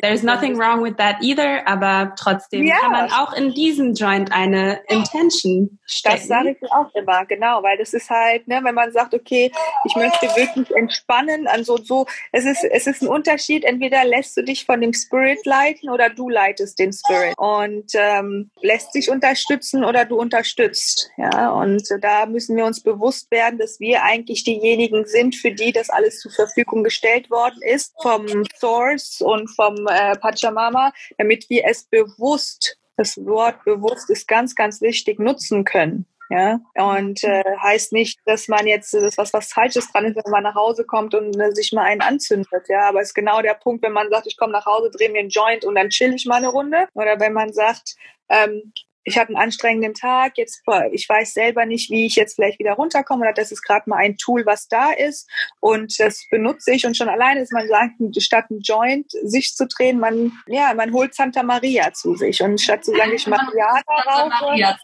There's 0.00 0.22
nothing 0.22 0.56
wrong 0.56 0.82
with 0.82 0.96
that 0.96 1.16
either, 1.20 1.68
aber 1.68 2.14
trotzdem 2.18 2.66
ja. 2.66 2.78
kann 2.80 2.92
man 2.92 3.12
auch 3.12 3.34
in 3.34 3.52
diesem 3.52 3.92
Joint 3.92 4.32
eine 4.32 4.80
Intention 4.88 5.78
stecken. 5.84 6.16
Das 6.16 6.26
sage 6.26 6.56
ich 6.58 6.72
auch 6.72 6.94
immer, 6.94 7.26
genau, 7.26 7.62
weil 7.62 7.76
das 7.76 7.92
ist 7.92 8.08
halt, 8.08 8.48
ne, 8.48 8.60
wenn 8.62 8.74
man 8.74 8.90
sagt, 8.90 9.12
okay, 9.12 9.52
ich 9.84 9.94
möchte 9.94 10.26
wirklich 10.34 10.70
entspannen, 10.74 11.46
also 11.46 11.76
so, 11.76 12.06
es 12.32 12.46
ist, 12.46 12.64
es 12.64 12.86
ist 12.86 13.02
ein 13.02 13.08
Unterschied, 13.08 13.64
entweder 13.64 14.04
lässt 14.06 14.34
du 14.36 14.42
dich 14.42 14.64
von 14.64 14.80
dem 14.80 14.94
Spirit 14.94 15.44
leiten 15.44 15.90
oder 15.90 16.08
du 16.08 16.30
leitest 16.30 16.78
den 16.78 16.92
Spirit 16.92 17.34
und 17.36 17.92
ähm, 17.92 18.50
lässt 18.62 18.94
sich 18.94 19.10
unterstützen 19.10 19.84
oder 19.84 20.06
du 20.06 20.16
unterstützt, 20.16 21.10
ja, 21.18 21.50
und 21.50 21.86
da 22.00 22.24
müssen 22.24 22.56
wir 22.56 22.64
uns 22.64 22.82
bewusst 22.82 23.30
werden, 23.30 23.58
dass 23.58 23.78
wir 23.78 24.02
eigentlich 24.04 24.44
diejenigen 24.44 25.04
sind, 25.04 25.36
für 25.36 25.52
die 25.52 25.72
das 25.72 25.90
alles 25.90 26.20
zur 26.20 26.31
Verfügung 26.32 26.84
gestellt 26.84 27.30
worden 27.30 27.60
ist 27.62 27.94
vom 28.02 28.26
Source 28.58 29.20
und 29.20 29.48
vom 29.48 29.86
äh, 29.86 30.16
Pachamama, 30.16 30.92
damit 31.18 31.48
wir 31.48 31.64
es 31.66 31.84
bewusst, 31.84 32.78
das 32.96 33.16
Wort 33.24 33.64
bewusst 33.64 34.10
ist 34.10 34.28
ganz, 34.28 34.54
ganz 34.54 34.80
wichtig, 34.80 35.18
nutzen 35.18 35.64
können. 35.64 36.06
Ja, 36.32 36.60
und 36.76 37.22
äh, 37.24 37.44
heißt 37.62 37.92
nicht, 37.92 38.18
dass 38.24 38.48
man 38.48 38.66
jetzt 38.66 38.94
das 38.94 39.18
was 39.18 39.34
was 39.34 39.52
Falsches 39.52 39.92
dran 39.92 40.06
ist, 40.06 40.16
wenn 40.16 40.30
man 40.30 40.44
nach 40.44 40.54
Hause 40.54 40.84
kommt 40.84 41.14
und 41.14 41.38
äh, 41.38 41.52
sich 41.52 41.72
mal 41.72 41.82
einen 41.82 42.00
anzündet. 42.00 42.68
Ja, 42.68 42.88
aber 42.88 43.02
es 43.02 43.08
ist 43.08 43.14
genau 43.14 43.42
der 43.42 43.52
Punkt, 43.52 43.82
wenn 43.82 43.92
man 43.92 44.08
sagt, 44.08 44.26
ich 44.26 44.38
komme 44.38 44.52
nach 44.52 44.64
Hause, 44.64 44.90
drehe 44.90 45.10
mir 45.10 45.20
einen 45.20 45.28
Joint 45.28 45.66
und 45.66 45.74
dann 45.74 45.90
chill 45.90 46.14
ich 46.14 46.24
mal 46.24 46.36
eine 46.36 46.48
Runde. 46.48 46.88
Oder 46.94 47.20
wenn 47.20 47.34
man 47.34 47.52
sagt, 47.52 47.96
ähm, 48.30 48.72
ich 49.04 49.18
hatte 49.18 49.28
einen 49.28 49.42
anstrengenden 49.42 49.94
Tag, 49.94 50.36
jetzt 50.36 50.62
ich 50.92 51.08
weiß 51.08 51.34
selber 51.34 51.66
nicht, 51.66 51.90
wie 51.90 52.06
ich 52.06 52.16
jetzt 52.16 52.34
vielleicht 52.34 52.58
wieder 52.58 52.72
runterkomme 52.72 53.22
oder 53.22 53.32
das 53.32 53.52
ist 53.52 53.62
gerade 53.62 53.88
mal 53.88 53.96
ein 53.96 54.16
Tool, 54.16 54.46
was 54.46 54.68
da 54.68 54.92
ist 54.92 55.28
und 55.60 55.98
das 55.98 56.26
benutze 56.30 56.72
ich 56.72 56.86
und 56.86 56.96
schon 56.96 57.08
alleine 57.08 57.40
ist 57.40 57.52
man 57.52 57.66
sagt, 57.68 57.94
statt 58.18 58.50
ein 58.50 58.60
Joint 58.60 59.10
sich 59.22 59.54
zu 59.54 59.66
drehen, 59.66 59.98
man 59.98 60.32
ja, 60.46 60.72
man 60.74 60.92
holt 60.92 61.14
Santa 61.14 61.42
Maria 61.42 61.92
zu 61.92 62.14
sich 62.14 62.42
und 62.42 62.60
statt 62.60 62.84
zu 62.84 62.92
sagen, 62.92 63.12
ich 63.14 63.26
mache 63.26 63.46
Mariana 63.46 63.82
rauche. 64.06 64.78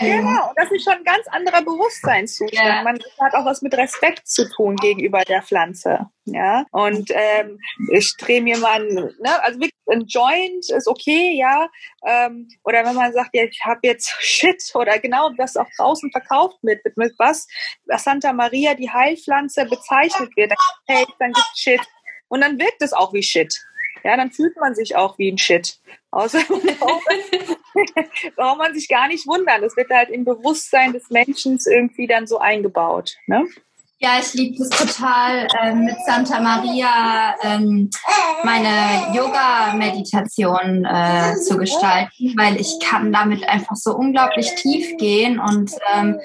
Genau, 0.00 0.48
und 0.48 0.58
das 0.58 0.70
ist 0.70 0.84
schon 0.84 0.94
ein 0.94 1.04
ganz 1.04 1.26
anderer 1.28 1.62
Bewusstseinszustand. 1.62 2.66
Yeah. 2.66 2.82
Man 2.82 2.98
hat 3.20 3.34
auch 3.34 3.44
was 3.44 3.62
mit 3.62 3.76
Respekt 3.76 4.26
zu 4.26 4.48
tun 4.48 4.76
gegenüber 4.76 5.22
der 5.22 5.42
Pflanze. 5.42 6.10
Ja, 6.26 6.64
und 6.70 7.10
ähm, 7.10 7.58
ich 7.92 8.16
drehe 8.16 8.40
mir 8.40 8.56
mal, 8.56 8.82
ne, 8.82 9.42
also 9.42 9.60
wirklich 9.60 9.74
ein 9.90 10.06
Joint 10.06 10.70
ist 10.70 10.88
okay, 10.88 11.36
ja, 11.36 11.68
ähm, 12.06 12.48
oder 12.64 12.84
wenn 12.84 12.94
man 12.94 13.12
sagt, 13.12 13.30
ja, 13.34 13.44
ich 13.44 13.60
habe 13.64 13.80
jetzt 13.82 14.08
Shit 14.20 14.62
oder 14.74 14.98
genau 14.98 15.30
das 15.36 15.56
auch 15.56 15.68
draußen 15.76 16.10
verkauft 16.10 16.58
mit, 16.62 16.84
mit, 16.84 16.96
mit 16.96 17.14
was 17.18 17.46
Santa 17.96 18.32
Maria, 18.32 18.74
die 18.74 18.90
Heilpflanze, 18.90 19.66
bezeichnet 19.66 20.30
wird, 20.36 20.50
dann, 20.50 20.58
hey, 20.86 21.06
dann 21.18 21.32
gibt's 21.32 21.60
Shit. 21.60 21.80
Und 22.28 22.40
dann 22.40 22.58
wirkt 22.58 22.82
es 22.82 22.92
auch 22.92 23.12
wie 23.12 23.22
Shit. 23.22 23.54
Ja, 24.02 24.16
dann 24.16 24.30
fühlt 24.30 24.56
man 24.56 24.74
sich 24.74 24.96
auch 24.96 25.18
wie 25.18 25.30
ein 25.32 25.38
Shit. 25.38 25.78
Außer 26.10 26.40
braucht 28.36 28.58
man 28.58 28.74
sich 28.74 28.88
gar 28.88 29.08
nicht 29.08 29.26
wundern. 29.26 29.62
Das 29.62 29.76
wird 29.76 29.90
halt 29.90 30.10
im 30.10 30.24
Bewusstsein 30.24 30.92
des 30.92 31.10
Menschen 31.10 31.58
irgendwie 31.66 32.06
dann 32.06 32.26
so 32.26 32.38
eingebaut. 32.38 33.16
Ne? 33.26 33.46
Ja, 33.98 34.18
ich 34.20 34.34
liebe 34.34 34.60
es 34.60 34.70
total, 34.70 35.46
ähm, 35.62 35.84
mit 35.84 35.94
Santa 36.04 36.40
Maria 36.40 37.34
ähm, 37.42 37.90
meine 38.42 39.16
Yoga-Meditation 39.16 40.84
äh, 40.84 41.36
zu 41.36 41.56
gestalten, 41.56 42.34
weil 42.36 42.60
ich 42.60 42.80
kann 42.82 43.12
damit 43.12 43.48
einfach 43.48 43.76
so 43.76 43.94
unglaublich 43.94 44.52
tief 44.56 44.96
gehen 44.98 45.38
und 45.38 45.70
ähm, 45.94 46.18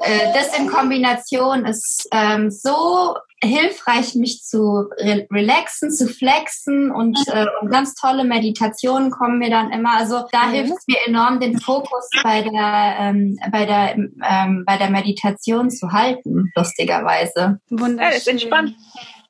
äh, 0.00 0.32
das 0.32 0.58
in 0.58 0.68
Kombination 0.68 1.66
ist 1.66 2.08
ähm, 2.12 2.50
so 2.50 3.14
hilfreich, 3.42 4.14
mich 4.14 4.42
zu 4.44 4.88
re 4.98 5.26
relaxen, 5.30 5.90
zu 5.90 6.06
flexen 6.06 6.90
und, 6.90 7.18
äh, 7.28 7.46
und 7.60 7.70
ganz 7.70 7.94
tolle 7.94 8.24
Meditationen 8.24 9.10
kommen 9.10 9.38
mir 9.38 9.50
dann 9.50 9.72
immer. 9.72 9.96
Also 9.96 10.24
da 10.30 10.46
mhm. 10.46 10.52
hilft 10.52 10.72
es 10.78 10.86
mir 10.86 10.98
enorm, 11.06 11.40
den 11.40 11.58
Fokus 11.58 12.08
bei 12.22 12.42
der, 12.42 12.96
ähm, 13.00 13.38
bei 13.50 13.66
der, 13.66 13.96
ähm, 13.96 14.64
bei 14.66 14.76
der 14.76 14.90
Meditation 14.90 15.70
zu 15.70 15.92
halten, 15.92 16.52
lustigerweise. 16.54 17.60
Wunderschön. 17.70 17.98
Ja, 17.98 18.16
ist 18.16 18.28
entspannt. 18.28 18.76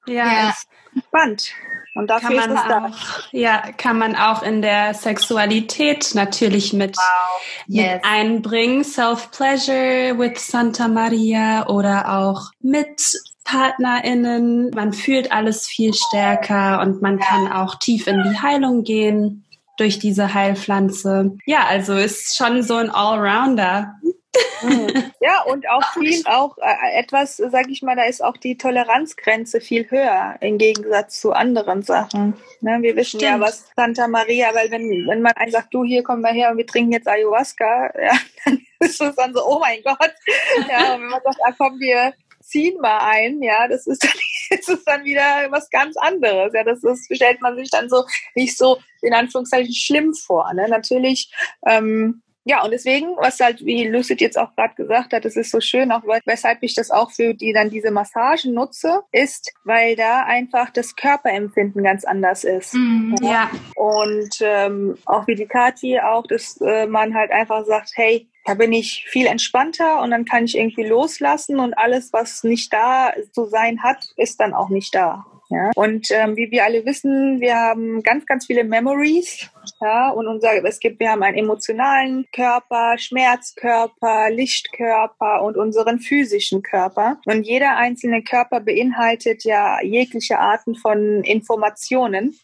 Ja, 0.07 0.15
ja. 0.15 0.49
Ist 0.51 0.69
entspannt. 0.95 1.53
Und 1.95 2.09
dafür 2.09 2.31
kann 2.31 2.37
man 2.37 2.57
ist 2.57 2.63
es 2.63 2.69
da. 2.69 2.87
Auch, 2.87 3.33
ja, 3.33 3.63
kann 3.77 3.99
man 3.99 4.17
auch 4.17 4.43
in 4.43 4.63
der 4.63 4.95
Sexualität 4.95 6.15
natürlich 6.15 6.73
mit, 6.73 6.97
wow. 6.97 7.43
yes. 7.67 7.95
mit 7.95 8.05
einbringen. 8.05 8.85
Self-Pleasure 8.85 10.19
with 10.19 10.47
Santa 10.47 10.89
Maria 10.89 11.67
oder 11.67 12.19
auch 12.19 12.51
mit 12.61 13.01
PartnerInnen. 13.45 14.71
Man 14.71 14.93
fühlt 14.93 15.33
alles 15.33 15.67
viel 15.67 15.95
stärker 15.95 16.81
und 16.81 17.03
man 17.03 17.19
kann 17.19 17.51
auch 17.51 17.77
tief 17.77 18.07
in 18.07 18.23
die 18.23 18.39
Heilung 18.41 18.85
gehen 18.85 19.45
durch 19.79 19.99
diese 19.99 20.35
Heilpflanze. 20.35 21.37
Ja, 21.47 21.65
also 21.67 21.95
ist 21.95 22.37
schon 22.37 22.63
so 22.63 22.77
ein 22.77 22.91
Allrounder. 22.91 23.95
Ja, 25.21 25.43
und 25.43 25.69
auch 25.69 25.93
viel, 25.93 26.23
auch 26.27 26.57
äh, 26.59 26.99
etwas, 26.99 27.37
sag 27.37 27.69
ich 27.69 27.83
mal, 27.83 27.97
da 27.97 28.05
ist 28.05 28.25
auch 28.25 28.37
die 28.37 28.57
Toleranzgrenze 28.57 29.61
viel 29.61 29.91
höher 29.91 30.37
im 30.41 30.57
Gegensatz 30.59 31.21
zu 31.21 31.33
anderen 31.33 31.83
Sachen. 31.83 32.35
Ne, 32.61 32.79
wir 32.81 32.97
wissen 32.97 33.21
Stimmt. 33.21 33.23
ja, 33.23 33.41
was 33.41 33.67
Santa 33.77 34.09
Maria, 34.09 34.55
weil 34.55 34.71
wenn, 34.71 35.07
wenn 35.07 35.21
man 35.21 35.33
einen 35.33 35.53
sagt, 35.53 35.75
du 35.75 35.85
hier 35.85 36.03
komm 36.03 36.23
mal 36.23 36.33
her 36.33 36.51
und 36.51 36.57
wir 36.57 36.67
trinken 36.67 36.93
jetzt 36.93 37.09
Ayahuasca, 37.09 37.93
ja, 38.03 38.13
dann 38.45 38.61
ist 38.81 39.01
es 39.01 39.15
dann 39.17 39.35
so, 39.35 39.45
oh 39.47 39.59
mein 39.59 39.83
Gott. 39.85 40.13
Ja, 40.69 40.95
und 40.95 41.03
wenn 41.03 41.11
man 41.11 41.23
sagt, 41.23 41.39
ah 41.45 41.53
komm, 41.57 41.79
wir 41.79 42.15
ziehen 42.53 42.79
mal 42.81 42.99
ein, 42.99 43.43
ja, 43.43 43.67
das 43.67 43.87
ist 43.87 44.05
dann, 44.05 44.13
das 44.51 44.69
ist 44.69 44.87
dann 44.87 45.05
wieder 45.05 45.51
was 45.51 45.71
ganz 45.71 45.97
anderes. 45.97 46.53
Ja, 46.55 46.63
das 46.63 46.85
ist, 46.85 47.15
stellt 47.15 47.41
man 47.41 47.57
sich 47.57 47.71
dann 47.71 47.89
so 47.89 48.05
nicht 48.35 48.57
so 48.57 48.79
in 49.01 49.15
Anführungszeichen 49.15 49.75
schlimm 49.75 50.15
vor. 50.15 50.53
Ne? 50.55 50.69
Natürlich, 50.69 51.33
ähm, 51.67 52.23
ja, 52.45 52.65
und 52.65 52.73
deswegen, 52.73 53.17
was 53.19 53.39
halt, 53.39 53.65
wie 53.65 53.87
Lucid 53.87 54.21
jetzt 54.21 54.37
auch 54.37 54.55
gerade 54.57 54.75
gesagt 54.75 55.13
hat, 55.13 55.25
das 55.25 55.37
ist 55.37 55.53
so 55.53 55.61
schön, 55.61 55.93
auch 55.93 56.03
weshalb 56.25 56.59
ich 56.63 56.75
das 56.75 56.91
auch 56.91 57.13
für 57.13 57.35
die 57.35 57.53
dann 57.53 57.71
diese 57.71 57.93
Massagen 57.93 58.53
nutze, 58.53 59.03
ist, 59.13 59.53
weil 59.65 59.95
da 59.95 60.25
einfach 60.25 60.71
das 60.71 60.97
Körperempfinden 60.97 61.85
ganz 61.85 62.05
anders 62.05 62.43
ist. 62.43 62.75
Mm, 62.75 63.15
ja. 63.23 63.31
ja. 63.31 63.51
Und 63.77 64.39
ähm, 64.41 64.99
auch 65.07 65.29
wie 65.29 65.37
die 65.37 65.47
Kathi 65.47 66.01
auch, 66.01 66.27
dass 66.27 66.61
äh, 66.61 66.87
man 66.87 67.15
halt 67.15 67.31
einfach 67.31 67.65
sagt, 67.65 67.93
hey, 67.95 68.29
da 68.45 68.55
bin 68.55 68.73
ich 68.73 69.05
viel 69.09 69.27
entspannter 69.27 70.01
und 70.03 70.11
dann 70.11 70.25
kann 70.25 70.45
ich 70.45 70.57
irgendwie 70.57 70.85
loslassen 70.85 71.59
und 71.59 71.75
alles, 71.75 72.13
was 72.13 72.45
nicht 72.45 72.73
da 72.73 73.13
zu 73.33 73.47
sein 73.47 73.83
hat, 73.83 74.09
ist 74.17 74.41
dann 74.41 74.55
auch 74.55 74.69
nicht 74.69 74.95
da. 74.95 75.25
Ja? 75.53 75.71
Und 75.75 76.11
ähm, 76.11 76.37
wie 76.37 76.51
wir 76.51 76.65
alle 76.65 76.85
wissen, 76.87 77.41
wir 77.41 77.55
haben 77.55 78.03
ganz, 78.03 78.25
ganz 78.25 78.47
viele 78.47 78.65
Memories. 78.65 79.51
Ja, 79.81 80.11
und 80.11 80.27
unser, 80.27 80.65
es 80.65 80.81
gibt, 80.81 80.99
wir 80.99 81.11
haben 81.11 81.23
einen 81.23 81.37
emotionalen 81.37 82.27
Körper, 82.35 82.97
Schmerzkörper, 82.97 84.31
Lichtkörper 84.31 85.43
und 85.43 85.57
unseren 85.57 86.01
physischen 86.01 86.63
Körper. 86.63 87.19
Und 87.27 87.43
jeder 87.43 87.77
einzelne 87.77 88.23
Körper 88.23 88.61
beinhaltet 88.61 89.45
ja 89.45 89.83
jegliche 89.83 90.39
Arten 90.39 90.75
von 90.75 91.23
Informationen. 91.23 92.39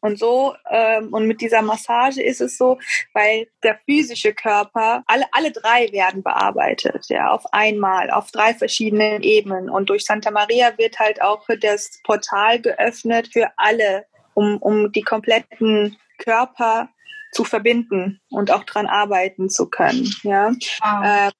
Und 0.00 0.18
so, 0.18 0.54
ähm, 0.70 1.12
und 1.12 1.26
mit 1.26 1.40
dieser 1.40 1.62
Massage 1.62 2.22
ist 2.22 2.40
es 2.40 2.56
so, 2.56 2.78
weil 3.14 3.48
der 3.62 3.78
physische 3.84 4.32
Körper, 4.32 5.02
alle, 5.06 5.24
alle 5.32 5.50
drei 5.50 5.90
werden 5.92 6.22
bearbeitet, 6.22 7.06
ja, 7.08 7.30
auf 7.30 7.44
einmal, 7.52 8.10
auf 8.10 8.30
drei 8.30 8.54
verschiedenen 8.54 9.22
Ebenen. 9.22 9.68
Und 9.68 9.90
durch 9.90 10.04
Santa 10.04 10.30
Maria 10.30 10.76
wird 10.78 10.98
halt 10.98 11.20
auch 11.20 11.44
das 11.60 12.00
Portal 12.04 12.60
geöffnet 12.60 13.30
für 13.32 13.50
alle, 13.56 14.04
um, 14.34 14.58
um 14.58 14.92
die 14.92 15.02
kompletten 15.02 15.96
Körper 16.18 16.88
zu 17.32 17.44
verbinden 17.44 18.20
und 18.30 18.50
auch 18.50 18.64
dran 18.64 18.86
arbeiten 18.86 19.50
zu 19.50 19.68
können, 19.68 20.10
ja. 20.22 20.52
Wow. 20.80 21.32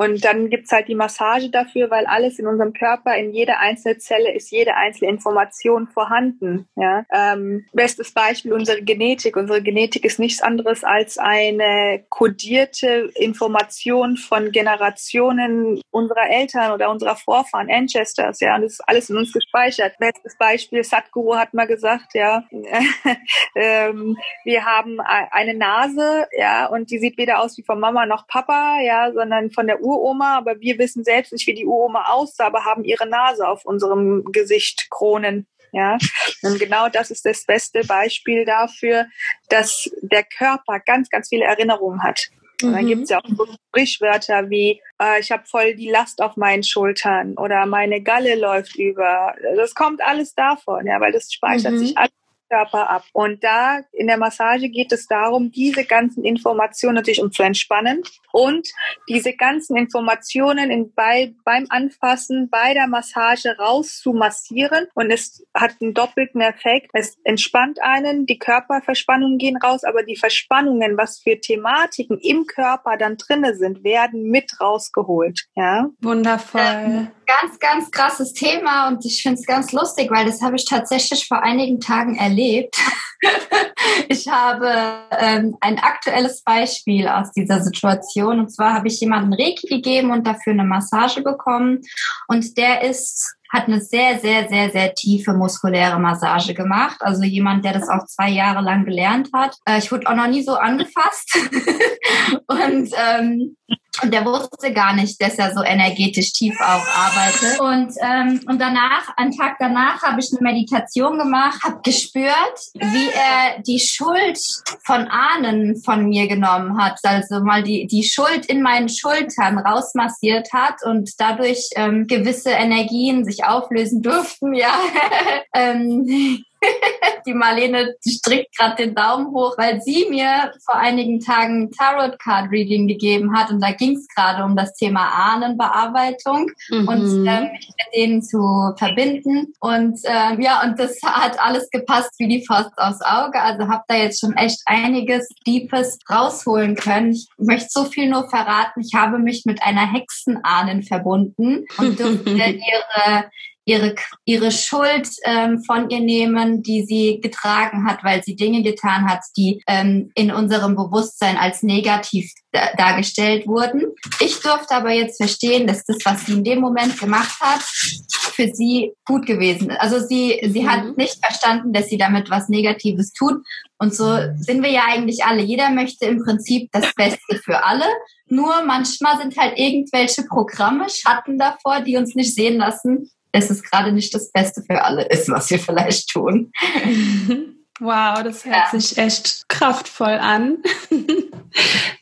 Und 0.00 0.24
dann 0.24 0.48
gibt's 0.48 0.72
halt 0.72 0.88
die 0.88 0.94
Massage 0.94 1.50
dafür, 1.50 1.90
weil 1.90 2.06
alles 2.06 2.38
in 2.38 2.46
unserem 2.46 2.72
Körper, 2.72 3.14
in 3.18 3.34
jeder 3.34 3.58
einzelnen 3.58 4.00
Zelle 4.00 4.32
ist 4.32 4.50
jede 4.50 4.74
einzelne 4.74 5.10
Information 5.10 5.88
vorhanden. 5.88 6.66
Ja? 6.74 7.04
Ähm, 7.12 7.66
bestes 7.74 8.14
Beispiel 8.14 8.54
unsere 8.54 8.82
Genetik. 8.82 9.36
Unsere 9.36 9.60
Genetik 9.62 10.06
ist 10.06 10.18
nichts 10.18 10.40
anderes 10.40 10.84
als 10.84 11.18
eine 11.18 12.02
kodierte 12.08 13.10
Information 13.14 14.16
von 14.16 14.52
Generationen 14.52 15.82
unserer 15.90 16.30
Eltern 16.30 16.72
oder 16.72 16.90
unserer 16.90 17.16
Vorfahren, 17.16 17.70
Ancestors. 17.70 18.40
Ja, 18.40 18.56
und 18.56 18.62
das 18.62 18.72
ist 18.72 18.88
alles 18.88 19.10
in 19.10 19.18
uns 19.18 19.34
gespeichert. 19.34 19.98
Bestes 19.98 20.34
Beispiel, 20.38 20.82
Sadhguru 20.82 21.36
hat 21.36 21.52
mal 21.52 21.66
gesagt, 21.66 22.14
ja, 22.14 22.44
ähm, 23.54 24.16
wir 24.44 24.64
haben 24.64 24.98
eine 25.00 25.52
Nase, 25.52 26.26
ja, 26.32 26.68
und 26.68 26.90
die 26.90 26.98
sieht 26.98 27.18
weder 27.18 27.40
aus 27.40 27.58
wie 27.58 27.64
von 27.64 27.78
Mama 27.78 28.06
noch 28.06 28.26
Papa, 28.26 28.80
ja, 28.80 29.12
sondern 29.12 29.50
von 29.50 29.66
der 29.66 29.82
Uroma, 29.90 30.36
aber 30.36 30.60
wir 30.60 30.78
wissen 30.78 31.04
selbst 31.04 31.32
nicht, 31.32 31.46
wie 31.46 31.54
die 31.54 31.66
Uroma 31.66 32.04
aussah, 32.08 32.46
aber 32.46 32.64
haben 32.64 32.84
ihre 32.84 33.08
Nase 33.08 33.46
auf 33.46 33.64
unserem 33.64 34.24
Gesicht 34.32 34.88
kronen. 34.90 35.46
Ja, 35.72 35.98
und 36.42 36.58
genau 36.58 36.88
das 36.88 37.12
ist 37.12 37.24
das 37.24 37.44
beste 37.44 37.84
Beispiel 37.84 38.44
dafür, 38.44 39.06
dass 39.48 39.88
der 40.02 40.24
Körper 40.24 40.80
ganz, 40.80 41.08
ganz 41.10 41.28
viele 41.28 41.44
Erinnerungen 41.44 42.02
hat. 42.02 42.28
Und 42.62 42.72
dann 42.72 42.86
gibt 42.86 43.04
es 43.04 43.10
ja 43.10 43.18
auch 43.18 43.28
so 43.28 43.46
Sprichwörter 43.68 44.50
wie, 44.50 44.82
äh, 45.00 45.20
ich 45.20 45.30
habe 45.30 45.44
voll 45.46 45.74
die 45.74 45.88
Last 45.88 46.20
auf 46.20 46.36
meinen 46.36 46.62
Schultern 46.62 47.36
oder 47.38 47.66
meine 47.66 48.02
Galle 48.02 48.34
läuft 48.34 48.76
über. 48.76 49.34
Das 49.56 49.74
kommt 49.74 50.02
alles 50.02 50.34
davon, 50.34 50.86
ja, 50.86 51.00
weil 51.00 51.12
das 51.12 51.32
speichert 51.32 51.72
mhm. 51.72 51.78
sich 51.78 51.96
alles 51.96 52.12
Körper 52.50 52.90
ab. 52.90 53.04
Und 53.12 53.44
da 53.44 53.80
in 53.92 54.08
der 54.08 54.18
Massage 54.18 54.68
geht 54.68 54.92
es 54.92 55.06
darum, 55.06 55.50
diese 55.50 55.84
ganzen 55.84 56.24
Informationen 56.24 56.96
natürlich 56.96 57.22
um 57.22 57.32
zu 57.32 57.42
entspannen 57.42 58.02
und 58.32 58.68
diese 59.08 59.34
ganzen 59.34 59.76
Informationen 59.76 60.70
in, 60.70 60.92
bei, 60.94 61.34
beim 61.44 61.66
Anfassen 61.68 62.48
bei 62.50 62.74
der 62.74 62.88
Massage 62.88 63.56
raus 63.58 64.00
zu 64.00 64.12
massieren. 64.12 64.86
Und 64.94 65.10
es 65.10 65.44
hat 65.54 65.76
einen 65.80 65.94
doppelten 65.94 66.40
Effekt. 66.40 66.90
Es 66.92 67.16
entspannt 67.24 67.80
einen, 67.82 68.26
die 68.26 68.38
Körperverspannungen 68.38 69.38
gehen 69.38 69.56
raus, 69.56 69.84
aber 69.84 70.02
die 70.02 70.16
Verspannungen, 70.16 70.96
was 70.96 71.20
für 71.20 71.40
Thematiken 71.40 72.18
im 72.18 72.46
Körper 72.46 72.96
dann 72.96 73.16
drinne 73.16 73.54
sind, 73.54 73.84
werden 73.84 74.30
mit 74.30 74.60
rausgeholt. 74.60 75.46
Ja? 75.54 75.88
Wundervoll. 76.00 76.60
Ähm, 76.60 77.08
ganz, 77.26 77.58
ganz 77.58 77.90
krasses 77.90 78.32
Thema 78.32 78.88
und 78.88 79.04
ich 79.04 79.22
finde 79.22 79.38
es 79.38 79.46
ganz 79.46 79.72
lustig, 79.72 80.10
weil 80.10 80.24
das 80.24 80.42
habe 80.42 80.56
ich 80.56 80.64
tatsächlich 80.64 81.26
vor 81.26 81.42
einigen 81.42 81.80
Tagen 81.80 82.16
erlebt. 82.16 82.39
ich 84.08 84.28
habe 84.28 84.70
ähm, 85.18 85.56
ein 85.60 85.78
aktuelles 85.78 86.42
Beispiel 86.42 87.06
aus 87.08 87.32
dieser 87.32 87.62
Situation 87.62 88.40
und 88.40 88.50
zwar 88.50 88.74
habe 88.74 88.88
ich 88.88 89.00
jemanden 89.00 89.32
Reiki 89.32 89.66
gegeben 89.66 90.10
und 90.10 90.26
dafür 90.26 90.52
eine 90.52 90.64
Massage 90.64 91.22
bekommen 91.22 91.80
und 92.28 92.56
der 92.56 92.82
ist 92.82 93.36
hat 93.52 93.66
eine 93.66 93.80
sehr, 93.80 94.18
sehr, 94.20 94.48
sehr, 94.48 94.70
sehr 94.70 94.94
tiefe 94.94 95.32
muskuläre 95.32 95.98
Massage 95.98 96.54
gemacht. 96.54 96.98
Also 97.00 97.24
jemand, 97.24 97.64
der 97.64 97.72
das 97.72 97.88
auch 97.88 98.06
zwei 98.06 98.30
Jahre 98.30 98.62
lang 98.62 98.84
gelernt 98.84 99.28
hat. 99.34 99.56
Äh, 99.64 99.78
ich 99.78 99.90
wurde 99.90 100.08
auch 100.08 100.14
noch 100.14 100.28
nie 100.28 100.42
so 100.42 100.54
angefasst. 100.54 101.36
und 102.46 102.90
ähm, 102.96 103.56
und 104.02 104.14
der 104.14 104.24
wusste 104.24 104.72
gar 104.72 104.94
nicht, 104.94 105.20
dass 105.20 105.34
er 105.36 105.52
so 105.52 105.62
energetisch 105.62 106.32
tief 106.32 106.54
auch 106.60 106.86
arbeitet. 106.96 107.60
Und, 107.60 107.92
ähm, 108.00 108.40
und 108.48 108.60
danach, 108.60 109.08
einen 109.16 109.36
Tag 109.36 109.56
danach, 109.58 110.02
habe 110.02 110.20
ich 110.20 110.30
eine 110.32 110.40
Meditation 110.40 111.18
gemacht, 111.18 111.62
habe 111.62 111.80
gespürt, 111.82 112.58
wie 112.74 113.08
er 113.08 113.62
die 113.62 113.80
Schuld 113.80 114.38
von 114.84 115.08
Ahnen 115.08 115.76
von 115.76 116.08
mir 116.08 116.28
genommen 116.28 116.82
hat. 116.82 116.98
Also 117.02 117.40
mal 117.40 117.62
die, 117.62 117.86
die 117.86 118.04
Schuld 118.04 118.46
in 118.46 118.62
meinen 118.62 118.88
Schultern 118.88 119.58
rausmassiert 119.58 120.52
hat 120.52 120.82
und 120.84 121.10
dadurch 121.18 121.68
ähm, 121.76 122.06
gewisse 122.06 122.50
Energien 122.50 123.24
sich 123.24 123.44
auflösen 123.44 124.02
durften. 124.02 124.54
Ja. 124.54 124.72
ähm, 125.54 126.44
die 127.26 127.34
Marlene 127.34 127.94
strickt 128.06 128.56
gerade 128.56 128.76
den 128.76 128.94
Daumen 128.94 129.28
hoch, 129.28 129.56
weil 129.58 129.80
sie 129.80 130.06
mir 130.08 130.52
vor 130.64 130.76
einigen 130.76 131.20
Tagen 131.20 131.70
Tarot 131.70 132.18
Card 132.18 132.50
Reading 132.50 132.86
gegeben 132.86 133.36
hat 133.36 133.50
und 133.50 133.60
da 133.60 133.72
ging 133.72 133.96
es 133.96 134.06
gerade 134.08 134.44
um 134.44 134.56
das 134.56 134.74
Thema 134.74 135.08
Ahnenbearbeitung 135.08 136.50
mhm. 136.70 136.88
und 136.88 137.26
äh, 137.26 137.52
mich 137.52 137.68
mit 137.68 137.94
denen 137.94 138.22
zu 138.22 138.72
verbinden 138.76 139.52
und 139.60 139.98
äh, 140.04 140.40
ja 140.42 140.62
und 140.64 140.78
das 140.78 140.98
hat 141.02 141.40
alles 141.40 141.70
gepasst 141.70 142.10
wie 142.18 142.28
die 142.28 142.44
Faust 142.44 142.72
aufs 142.76 143.02
Auge. 143.02 143.40
Also 143.40 143.68
habe 143.68 143.84
da 143.88 143.96
jetzt 143.96 144.20
schon 144.20 144.36
echt 144.36 144.60
einiges 144.66 145.28
Deepes 145.46 145.98
rausholen 146.10 146.74
können. 146.74 147.12
Ich 147.12 147.28
möchte 147.38 147.68
so 147.70 147.84
viel 147.84 148.08
nur 148.08 148.28
verraten. 148.28 148.80
Ich 148.80 148.94
habe 148.94 149.18
mich 149.18 149.44
mit 149.46 149.62
einer 149.62 149.90
Hexenahnen 149.92 150.82
verbunden 150.82 151.64
und 151.78 152.00
durfte 152.00 152.30
ihre 152.30 153.24
ihre, 153.70 153.94
ihre 154.24 154.50
Schuld 154.50 155.08
ähm, 155.24 155.62
von 155.64 155.88
ihr 155.90 156.00
nehmen, 156.00 156.62
die 156.62 156.84
sie 156.84 157.20
getragen 157.20 157.86
hat, 157.86 158.02
weil 158.02 158.22
sie 158.22 158.34
Dinge 158.34 158.62
getan 158.62 159.08
hat, 159.08 159.20
die 159.36 159.62
ähm, 159.66 160.10
in 160.14 160.32
unserem 160.32 160.74
Bewusstsein 160.74 161.36
als 161.36 161.62
negativ 161.62 162.32
dargestellt 162.76 163.46
wurden. 163.46 163.82
Ich 164.18 164.40
durfte 164.40 164.74
aber 164.74 164.92
jetzt 164.92 165.18
verstehen, 165.18 165.68
dass 165.68 165.84
das, 165.84 165.98
was 166.04 166.26
sie 166.26 166.32
in 166.32 166.44
dem 166.44 166.60
Moment 166.60 166.98
gemacht 166.98 167.40
hat, 167.40 167.62
für 167.62 168.48
sie 168.52 168.92
gut 169.06 169.26
gewesen 169.26 169.70
ist. 169.70 169.80
Also 169.80 170.00
sie, 170.00 170.40
sie 170.42 170.62
mhm. 170.62 170.70
hat 170.70 170.96
nicht 170.96 171.24
verstanden, 171.24 171.72
dass 171.72 171.88
sie 171.88 171.98
damit 171.98 172.28
was 172.30 172.48
Negatives 172.48 173.12
tut. 173.12 173.34
Und 173.78 173.94
so 173.94 174.18
sind 174.36 174.62
wir 174.62 174.70
ja 174.70 174.82
eigentlich 174.88 175.24
alle. 175.24 175.42
Jeder 175.42 175.70
möchte 175.70 176.06
im 176.06 176.22
Prinzip 176.24 176.70
das 176.72 176.92
Beste 176.94 177.40
für 177.44 177.64
alle. 177.64 177.84
Nur 178.26 178.64
manchmal 178.64 179.18
sind 179.18 179.36
halt 179.36 179.58
irgendwelche 179.58 180.24
Programme, 180.24 180.88
Schatten 180.88 181.38
davor, 181.38 181.80
die 181.80 181.96
uns 181.96 182.14
nicht 182.14 182.34
sehen 182.34 182.58
lassen, 182.58 183.10
dass 183.32 183.50
es 183.50 183.62
gerade 183.62 183.92
nicht 183.92 184.14
das 184.14 184.32
Beste 184.32 184.62
für 184.62 184.82
alle 184.82 185.04
ist, 185.06 185.28
was 185.28 185.50
wir 185.50 185.58
vielleicht 185.58 186.10
tun. 186.10 186.52
Wow, 187.82 188.22
das 188.22 188.44
hört 188.44 188.72
ja. 188.72 188.78
sich 188.78 188.98
echt 188.98 189.48
kraftvoll 189.48 190.18
an. 190.20 190.58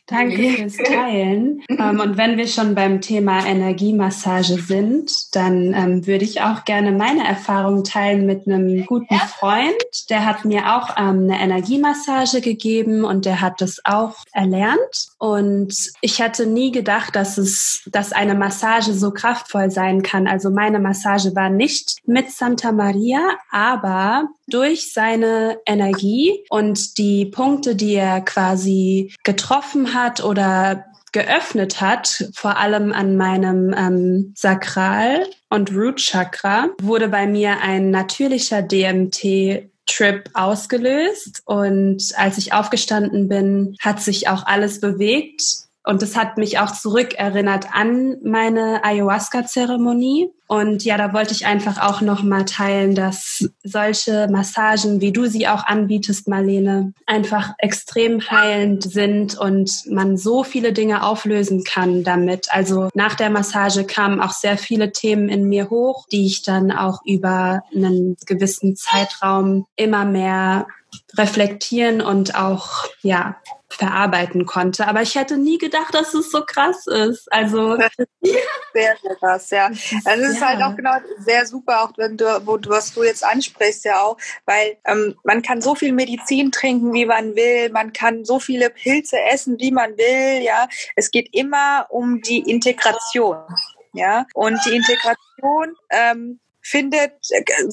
Danke 0.09 0.49
fürs 0.49 0.77
Teilen. 0.77 1.61
ähm, 1.69 1.99
und 1.99 2.17
wenn 2.17 2.37
wir 2.37 2.47
schon 2.47 2.73
beim 2.73 2.99
Thema 3.01 3.45
Energiemassage 3.45 4.55
sind, 4.55 5.35
dann 5.35 5.73
ähm, 5.73 6.07
würde 6.07 6.25
ich 6.25 6.41
auch 6.41 6.65
gerne 6.65 6.91
meine 6.91 7.27
Erfahrung 7.27 7.83
teilen 7.83 8.25
mit 8.25 8.47
einem 8.47 8.85
guten. 8.85 9.07
Freund. 9.39 10.09
Der 10.09 10.25
hat 10.25 10.45
mir 10.45 10.75
auch 10.75 10.97
ähm, 10.97 11.29
eine 11.29 11.39
Energiemassage 11.39 12.41
gegeben 12.41 13.03
und 13.03 13.25
der 13.25 13.41
hat 13.41 13.61
das 13.61 13.79
auch 13.83 14.15
erlernt. 14.31 15.09
Und 15.17 15.73
ich 16.01 16.19
hätte 16.19 16.45
nie 16.45 16.71
gedacht, 16.71 17.15
dass 17.15 17.37
es, 17.37 17.83
dass 17.91 18.11
eine 18.11 18.35
Massage 18.35 18.93
so 18.93 19.11
kraftvoll 19.11 19.69
sein 19.71 20.01
kann. 20.01 20.27
Also 20.27 20.49
meine 20.49 20.79
Massage 20.79 21.35
war 21.35 21.49
nicht 21.49 21.97
mit 22.05 22.31
Santa 22.31 22.71
Maria, 22.71 23.21
aber 23.51 24.29
durch 24.47 24.93
seine 24.93 25.59
Energie 25.65 26.43
und 26.49 26.97
die 26.97 27.25
Punkte, 27.25 27.75
die 27.75 27.93
er 27.93 28.21
quasi 28.21 29.13
getroffen 29.23 29.93
hat 29.93 29.98
oder 30.23 30.85
geöffnet 31.11 31.81
hat, 31.81 32.29
vor 32.35 32.57
allem 32.57 32.93
an 32.93 33.17
meinem 33.17 33.73
ähm, 33.75 34.33
Sakral 34.35 35.25
und 35.49 35.71
Root 35.73 35.97
Chakra, 35.97 36.69
wurde 36.81 37.07
bei 37.07 37.25
mir 37.25 37.61
ein 37.61 37.89
natürlicher 37.89 38.61
DMT 38.61 39.69
Trip 39.87 40.29
ausgelöst. 40.33 41.41
Und 41.45 42.13
als 42.15 42.37
ich 42.37 42.53
aufgestanden 42.53 43.27
bin, 43.27 43.75
hat 43.81 44.01
sich 44.01 44.27
auch 44.27 44.45
alles 44.45 44.79
bewegt 44.79 45.41
und 45.85 46.01
das 46.01 46.15
hat 46.15 46.37
mich 46.37 46.59
auch 46.59 46.71
zurückerinnert 46.71 47.67
an 47.73 48.17
meine 48.23 48.83
Ayahuasca-Zeremonie. 48.83 50.29
Und 50.47 50.83
ja, 50.83 50.97
da 50.97 51.13
wollte 51.13 51.33
ich 51.33 51.45
einfach 51.45 51.79
auch 51.81 52.01
nochmal 52.01 52.43
teilen, 52.45 52.95
dass 52.95 53.47
solche 53.63 54.27
Massagen, 54.29 54.99
wie 54.99 55.11
du 55.11 55.27
sie 55.27 55.47
auch 55.47 55.63
anbietest, 55.65 56.27
Marlene, 56.27 56.93
einfach 57.05 57.53
extrem 57.59 58.19
heilend 58.29 58.83
sind 58.83 59.37
und 59.37 59.83
man 59.87 60.17
so 60.17 60.43
viele 60.43 60.73
Dinge 60.73 61.03
auflösen 61.03 61.63
kann 61.63 62.03
damit. 62.03 62.47
Also 62.51 62.89
nach 62.93 63.15
der 63.15 63.29
Massage 63.29 63.85
kamen 63.85 64.21
auch 64.21 64.33
sehr 64.33 64.57
viele 64.57 64.91
Themen 64.91 65.29
in 65.29 65.47
mir 65.47 65.69
hoch, 65.69 66.07
die 66.11 66.25
ich 66.25 66.41
dann 66.41 66.71
auch 66.71 67.01
über 67.05 67.61
einen 67.73 68.17
gewissen 68.25 68.75
Zeitraum 68.75 69.65
immer 69.75 70.05
mehr 70.05 70.67
reflektieren 71.15 72.01
und 72.01 72.35
auch, 72.35 72.85
ja, 73.01 73.37
verarbeiten 73.69 74.45
konnte. 74.45 74.87
Aber 74.87 75.01
ich 75.01 75.15
hätte 75.15 75.37
nie 75.37 75.57
gedacht, 75.57 75.93
dass 75.93 76.13
es 76.13 76.31
so 76.31 76.43
krass 76.43 76.87
ist. 76.87 77.31
Also 77.31 77.77
sehr, 78.21 78.95
sehr 79.01 79.15
krass, 79.19 79.49
ja. 79.51 79.67
Also 80.05 80.23
es 80.23 80.31
ist 80.31 80.45
halt 80.45 80.61
auch 80.61 80.75
genau 80.75 80.93
sehr 81.19 81.45
super, 81.45 81.83
auch 81.83 81.91
wenn 81.97 82.17
du, 82.17 82.25
wo, 82.45 82.57
was 82.67 82.93
du 82.93 83.03
jetzt 83.03 83.23
ansprichst, 83.23 83.85
ja 83.85 84.01
auch, 84.01 84.17
weil 84.45 84.77
ähm, 84.85 85.15
man 85.23 85.41
kann 85.41 85.61
so 85.61 85.75
viel 85.75 85.93
Medizin 85.93 86.51
trinken, 86.51 86.93
wie 86.93 87.05
man 87.05 87.35
will, 87.35 87.69
man 87.71 87.93
kann 87.93 88.25
so 88.25 88.39
viele 88.39 88.69
Pilze 88.69 89.17
essen, 89.31 89.59
wie 89.59 89.71
man 89.71 89.91
will, 89.97 90.43
ja. 90.43 90.67
Es 90.95 91.11
geht 91.11 91.29
immer 91.33 91.85
um 91.89 92.21
die 92.21 92.39
Integration, 92.39 93.37
ja. 93.93 94.25
Und 94.33 94.59
die 94.65 94.75
Integration 94.75 95.75
ähm, 95.91 96.39
findet, 96.69 97.13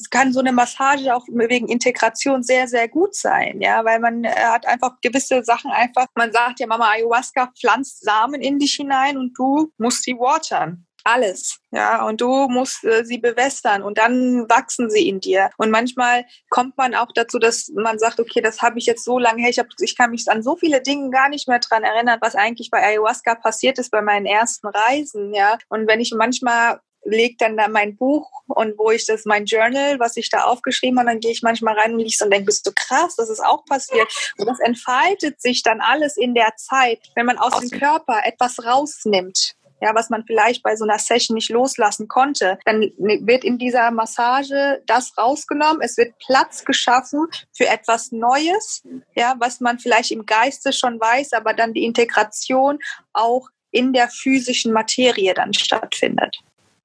kann 0.09 0.33
so 0.33 0.39
eine 0.39 0.51
Massage 0.51 1.15
auch 1.15 1.25
wegen 1.27 1.67
Integration 1.67 2.43
sehr, 2.43 2.67
sehr 2.67 2.87
gut 2.87 3.15
sein, 3.15 3.61
ja, 3.61 3.85
weil 3.85 3.99
man 3.99 4.23
äh, 4.23 4.31
hat 4.31 4.65
einfach 4.65 4.99
gewisse 5.01 5.43
Sachen 5.43 5.71
einfach, 5.71 6.07
man 6.15 6.31
sagt 6.31 6.59
ja, 6.59 6.67
Mama 6.67 6.89
Ayahuasca 6.91 7.51
pflanzt 7.59 8.03
Samen 8.03 8.41
in 8.41 8.59
dich 8.59 8.73
hinein 8.73 9.17
und 9.17 9.37
du 9.37 9.71
musst 9.77 10.03
sie 10.03 10.13
watern 10.13 10.87
alles, 11.07 11.59
ja, 11.71 12.05
und 12.05 12.19
du 12.19 12.49
musst 12.49 12.83
äh, 12.83 13.05
sie 13.05 13.17
bewässern 13.17 13.81
und 13.81 13.97
dann 13.97 14.49
wachsen 14.49 14.89
sie 14.89 15.07
in 15.07 15.21
dir. 15.21 15.49
Und 15.57 15.71
manchmal 15.71 16.25
kommt 16.49 16.77
man 16.77 16.95
auch 16.95 17.11
dazu, 17.15 17.39
dass 17.39 17.71
man 17.73 17.97
sagt, 17.97 18.19
okay, 18.19 18.41
das 18.41 18.61
habe 18.61 18.77
ich 18.77 18.85
jetzt 18.85 19.05
so 19.05 19.17
lange 19.17 19.41
her, 19.41 19.49
ich, 19.49 19.57
hab, 19.57 19.67
ich 19.79 19.95
kann 19.95 20.11
mich 20.11 20.25
an 20.27 20.43
so 20.43 20.57
viele 20.57 20.81
Dinge 20.81 21.09
gar 21.09 21.29
nicht 21.29 21.47
mehr 21.47 21.59
dran 21.59 21.83
erinnern, 21.83 22.19
was 22.21 22.35
eigentlich 22.35 22.69
bei 22.69 22.83
Ayahuasca 22.83 23.35
passiert 23.35 23.79
ist 23.79 23.89
bei 23.89 24.01
meinen 24.01 24.25
ersten 24.25 24.67
Reisen, 24.67 25.33
ja. 25.33 25.57
Und 25.69 25.87
wenn 25.87 26.01
ich 26.01 26.13
manchmal 26.15 26.81
leg 27.09 27.37
dann 27.37 27.57
da 27.57 27.67
mein 27.67 27.95
Buch 27.95 28.29
und 28.47 28.77
wo 28.77 28.91
ich 28.91 29.05
das, 29.05 29.25
mein 29.25 29.45
Journal, 29.45 29.99
was 29.99 30.17
ich 30.17 30.29
da 30.29 30.43
aufgeschrieben 30.43 30.99
habe, 30.99 31.09
dann 31.09 31.19
gehe 31.19 31.31
ich 31.31 31.41
manchmal 31.41 31.77
rein 31.77 31.93
und 31.93 31.99
liege 31.99 32.23
und 32.23 32.31
denke, 32.31 32.45
bist 32.45 32.65
du 32.65 32.71
krass, 32.75 33.15
das 33.15 33.29
ist 33.29 33.43
auch 33.43 33.65
passiert. 33.65 34.07
Und 34.37 34.47
das 34.47 34.59
entfaltet 34.59 35.41
sich 35.41 35.63
dann 35.63 35.81
alles 35.81 36.17
in 36.17 36.33
der 36.33 36.55
Zeit, 36.57 36.99
wenn 37.15 37.25
man 37.25 37.37
aus 37.37 37.59
dem 37.59 37.69
Körper 37.69 38.21
etwas 38.25 38.63
rausnimmt 38.63 39.57
ja, 39.81 39.93
was 39.93 40.09
man 40.09 40.25
vielleicht 40.25 40.63
bei 40.63 40.75
so 40.75 40.83
einer 40.83 40.97
Session 40.97 41.35
nicht 41.35 41.49
loslassen 41.49 42.07
konnte, 42.07 42.57
dann 42.65 42.91
wird 42.97 43.43
in 43.43 43.57
dieser 43.57 43.91
Massage 43.91 44.81
das 44.87 45.17
rausgenommen. 45.17 45.81
Es 45.81 45.97
wird 45.97 46.17
Platz 46.17 46.65
geschaffen 46.65 47.27
für 47.53 47.67
etwas 47.67 48.11
Neues, 48.11 48.83
ja, 49.15 49.35
was 49.39 49.59
man 49.59 49.79
vielleicht 49.79 50.11
im 50.11 50.25
Geiste 50.25 50.73
schon 50.73 50.99
weiß, 50.99 51.33
aber 51.33 51.53
dann 51.53 51.73
die 51.73 51.85
Integration 51.85 52.79
auch 53.13 53.49
in 53.71 53.93
der 53.93 54.09
physischen 54.09 54.73
Materie 54.73 55.33
dann 55.33 55.53
stattfindet. 55.53 56.37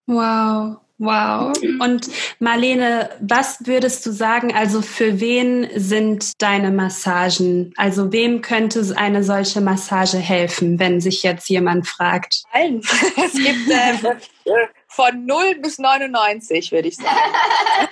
Wow. 0.07 0.79
Wow. 0.99 1.53
Und 1.81 2.09
Marlene, 2.39 3.11
was 3.21 3.67
würdest 3.67 4.07
du 4.07 4.13
sagen, 4.13 4.55
also 4.55 4.83
für 4.83 5.19
wen 5.19 5.69
sind 5.75 6.41
deine 6.41 6.71
Massagen? 6.71 7.75
Also 7.77 8.13
wem 8.13 8.41
könnte 8.41 8.85
eine 8.97 9.25
solche 9.25 9.61
Massage 9.61 10.19
helfen, 10.19 10.79
wenn 10.79 11.01
sich 11.01 11.25
jetzt 11.25 11.49
jemand 11.49 11.89
fragt? 11.89 12.45
Allen. 12.53 12.83
Es 13.17 13.33
gibt 13.33 13.69
äh, 13.69 13.95
von 14.87 15.27
0 15.27 15.57
bis 15.61 15.79
99, 15.79 16.71
würde 16.71 16.87
ich 16.87 16.97
sagen. 16.97 17.09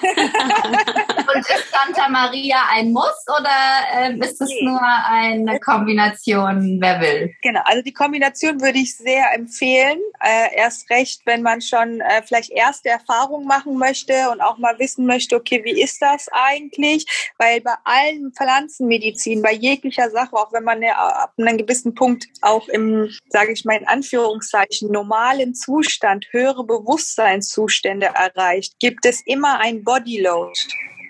Und 1.35 1.39
ist 1.39 1.71
Santa 1.71 2.09
Maria 2.09 2.57
ein 2.71 2.93
Muss 2.93 3.25
oder 3.27 3.51
ähm, 3.95 4.23
ist 4.23 4.41
es 4.41 4.51
nur 4.63 4.81
eine 4.83 5.59
Kombination, 5.61 6.79
wer 6.81 7.01
will? 7.01 7.35
Genau, 7.43 7.61
also 7.65 7.83
die 7.83 7.93
Kombination 7.93 8.61
würde 8.61 8.79
ich 8.79 8.97
sehr 8.97 9.35
empfehlen. 9.35 9.99
Äh, 10.21 10.57
erst 10.57 10.91
recht, 10.91 11.23
wenn 11.25 11.43
man 11.43 11.61
schon 11.61 12.01
äh, 12.01 12.23
vielleicht 12.25 12.51
erste 12.51 12.91
Erfahrungen 12.91 13.47
machen 13.47 13.77
möchte 13.77 14.31
und 14.31 14.41
auch 14.41 14.59
mal 14.59 14.79
wissen 14.79 15.07
möchte, 15.07 15.37
okay, 15.37 15.63
wie 15.65 15.81
ist 15.81 16.01
das 16.03 16.29
eigentlich? 16.33 17.07
Weil 17.39 17.61
bei 17.61 17.75
allen 17.85 18.33
Pflanzenmedizin, 18.33 19.43
bei 19.43 19.53
jeglicher 19.53 20.11
Sache, 20.11 20.35
auch 20.35 20.53
wenn 20.53 20.65
man 20.65 20.83
ja 20.83 20.95
ab 20.95 21.33
einem 21.39 21.59
gewissen 21.59 21.95
Punkt 21.95 22.27
auch 22.43 22.69
im, 22.69 23.11
sage 23.29 23.53
ich 23.53 23.65
mal 23.65 23.77
in 23.77 23.89
Anführungszeichen, 23.89 24.91
normalen 24.91 25.55
Zustand 25.55 26.27
höhere 26.31 26.65
Bewusstsein 26.65 26.91
Bewusstseinszustände 27.21 28.07
erreicht, 28.07 28.79
gibt 28.79 29.07
es 29.07 29.23
immer 29.25 29.61
ein 29.61 29.85
Bodyload. 29.85 30.53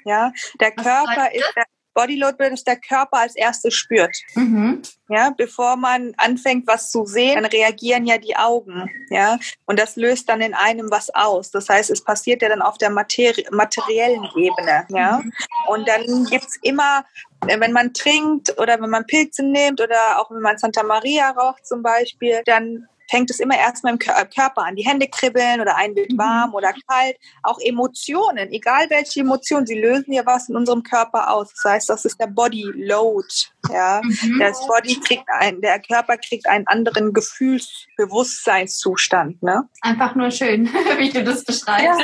Ja, 0.05 0.33
der 0.61 0.73
Körper 0.73 1.33
ist 1.33 1.53
der 1.57 1.65
Bodyload, 1.95 2.37
das 2.39 2.65
der 2.65 2.77
Körper 2.77 3.19
als 3.19 3.37
erstes 3.37 3.75
spürt. 3.75 4.17
Mhm. 4.35 4.83
Ja, 5.09 5.31
bevor 5.37 5.77
man 5.77 6.15
anfängt, 6.17 6.67
was 6.67 6.91
zu 6.91 7.05
sehen, 7.05 7.35
dann 7.35 7.47
reagieren 7.47 8.07
ja 8.07 8.19
die 8.19 8.37
Augen. 8.37 8.89
Ja, 9.11 9.39
und 9.67 9.79
das 9.79 9.97
löst 9.97 10.29
dann 10.29 10.41
in 10.41 10.55
einem 10.55 10.91
was 10.91 11.11
aus. 11.15 11.51
Das 11.51 11.69
heißt, 11.69 11.91
es 11.91 12.05
passiert 12.05 12.43
ja 12.43 12.49
dann 12.49 12.63
auf 12.63 12.79
der 12.79 12.91
Materi 12.91 13.45
materiellen 13.51 14.29
Ebene. 14.37 14.87
Ja, 14.89 15.21
mhm. 15.23 15.33
und 15.69 15.89
dann 15.89 16.25
gibt's 16.27 16.59
immer 16.63 17.05
wenn 17.47 17.73
man 17.73 17.95
trinkt 17.95 18.59
oder 18.59 18.81
wenn 18.81 18.91
man 18.91 19.07
Pilze 19.07 19.43
nimmt 19.43 19.81
oder 19.81 20.21
auch 20.21 20.31
wenn 20.31 20.43
man 20.43 20.59
Santa 20.59 20.83
Maria 20.83 21.31
raucht 21.31 21.67
zum 21.67 21.83
Beispiel, 21.83 22.43
dann 22.45 22.87
fängt 23.11 23.31
es 23.31 23.41
immer 23.41 23.59
erstmal 23.59 23.95
im 23.95 23.99
Körper 23.99 24.65
an. 24.65 24.77
Die 24.77 24.87
Hände 24.87 25.09
kribbeln 25.09 25.61
oder 25.61 25.75
ein 25.77 25.97
wird 25.97 26.13
mhm. 26.13 26.19
warm 26.19 26.55
oder 26.55 26.73
kalt. 26.89 27.17
Auch 27.43 27.59
Emotionen, 27.61 28.53
egal 28.53 28.89
welche 28.89 29.21
Emotionen, 29.21 29.67
sie 29.67 29.79
lösen 29.79 30.13
ja 30.13 30.25
was 30.25 30.49
in 30.49 30.57
unserem 30.57 30.83
Körper 30.83 31.31
aus. 31.31 31.53
Das 31.55 31.65
heißt, 31.73 31.91
das 31.91 32.05
ist 32.05 32.19
der 32.21 32.29
Body 32.29 32.65
Load. 32.75 33.27
Ja, 33.71 34.01
mhm. 34.03 34.39
das 34.39 34.67
Body 34.67 34.99
kriegt 35.01 35.29
ein, 35.39 35.61
der 35.61 35.79
Körper 35.81 36.17
kriegt 36.17 36.47
einen 36.47 36.67
anderen 36.67 37.13
Gefühlsbewusstseinszustand. 37.13 39.43
Ne? 39.43 39.69
Einfach 39.83 40.15
nur 40.15 40.31
schön, 40.31 40.67
wie 40.99 41.11
du 41.11 41.23
das 41.25 41.45
beschreibst. 41.45 42.01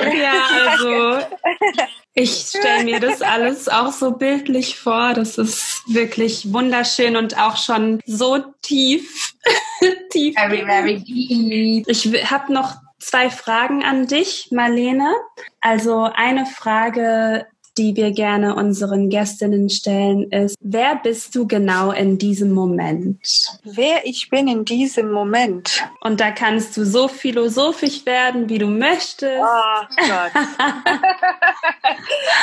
Ja, 0.00 0.12
ja 0.12 0.32
also 0.68 1.24
ich 2.14 2.48
stelle 2.48 2.84
mir 2.84 3.00
das 3.00 3.22
alles 3.22 3.68
auch 3.68 3.92
so 3.92 4.10
bildlich 4.12 4.78
vor. 4.78 5.14
Das 5.14 5.38
ist 5.38 5.82
wirklich 5.86 6.52
wunderschön 6.52 7.16
und 7.16 7.38
auch 7.38 7.56
schon 7.56 8.00
so 8.04 8.44
tief. 8.62 9.33
tief. 10.10 10.34
Very, 10.36 10.64
very 10.64 11.00
deep. 11.00 11.88
Ich 11.88 12.30
habe 12.30 12.52
noch 12.52 12.76
zwei 12.98 13.30
Fragen 13.30 13.84
an 13.84 14.06
dich, 14.06 14.48
Marlene. 14.50 15.14
Also 15.60 16.10
eine 16.14 16.46
Frage 16.46 17.46
die 17.76 17.96
wir 17.96 18.12
gerne 18.12 18.54
unseren 18.54 19.10
Gästinnen 19.10 19.68
stellen, 19.68 20.30
ist, 20.30 20.56
wer 20.60 20.96
bist 20.96 21.34
du 21.34 21.46
genau 21.46 21.90
in 21.90 22.18
diesem 22.18 22.52
Moment? 22.52 23.18
Wer 23.64 24.06
ich 24.06 24.30
bin 24.30 24.48
in 24.48 24.64
diesem 24.64 25.10
Moment. 25.10 25.84
Und 26.00 26.20
da 26.20 26.30
kannst 26.30 26.76
du 26.76 26.84
so 26.84 27.08
philosophisch 27.08 28.06
werden, 28.06 28.48
wie 28.48 28.58
du 28.58 28.66
möchtest. 28.66 29.40
Oh 29.40 29.86
Gott. 29.96 30.32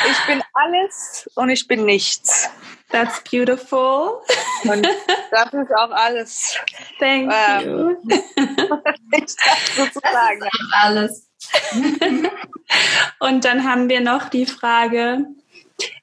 ich 0.09 0.27
bin 0.27 0.41
alles 0.53 1.29
und 1.35 1.49
ich 1.49 1.67
bin 1.67 1.85
nichts. 1.85 2.49
That's 2.91 3.21
beautiful. 3.23 4.21
Und 4.63 4.85
das 5.31 5.53
ist 5.53 5.71
auch 5.77 5.91
alles. 5.91 6.57
Thank 6.99 7.31
ähm, 7.31 7.69
you. 7.69 7.95
Das 9.11 9.87
ist 9.87 9.99
alles. 10.83 11.30
Und 13.19 13.45
dann 13.45 13.63
haben 13.63 13.89
wir 13.89 14.01
noch 14.01 14.29
die 14.29 14.45
Frage, 14.45 15.25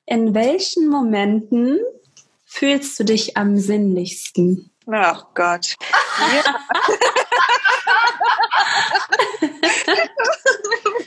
in 0.06 0.34
welchen 0.34 0.88
Momenten 0.88 1.78
fühlst 2.46 2.98
du 2.98 3.04
dich 3.04 3.36
am 3.36 3.58
sinnlichsten? 3.58 4.70
Ach 4.90 5.26
Gott. 5.34 5.76
Ja. 6.18 6.60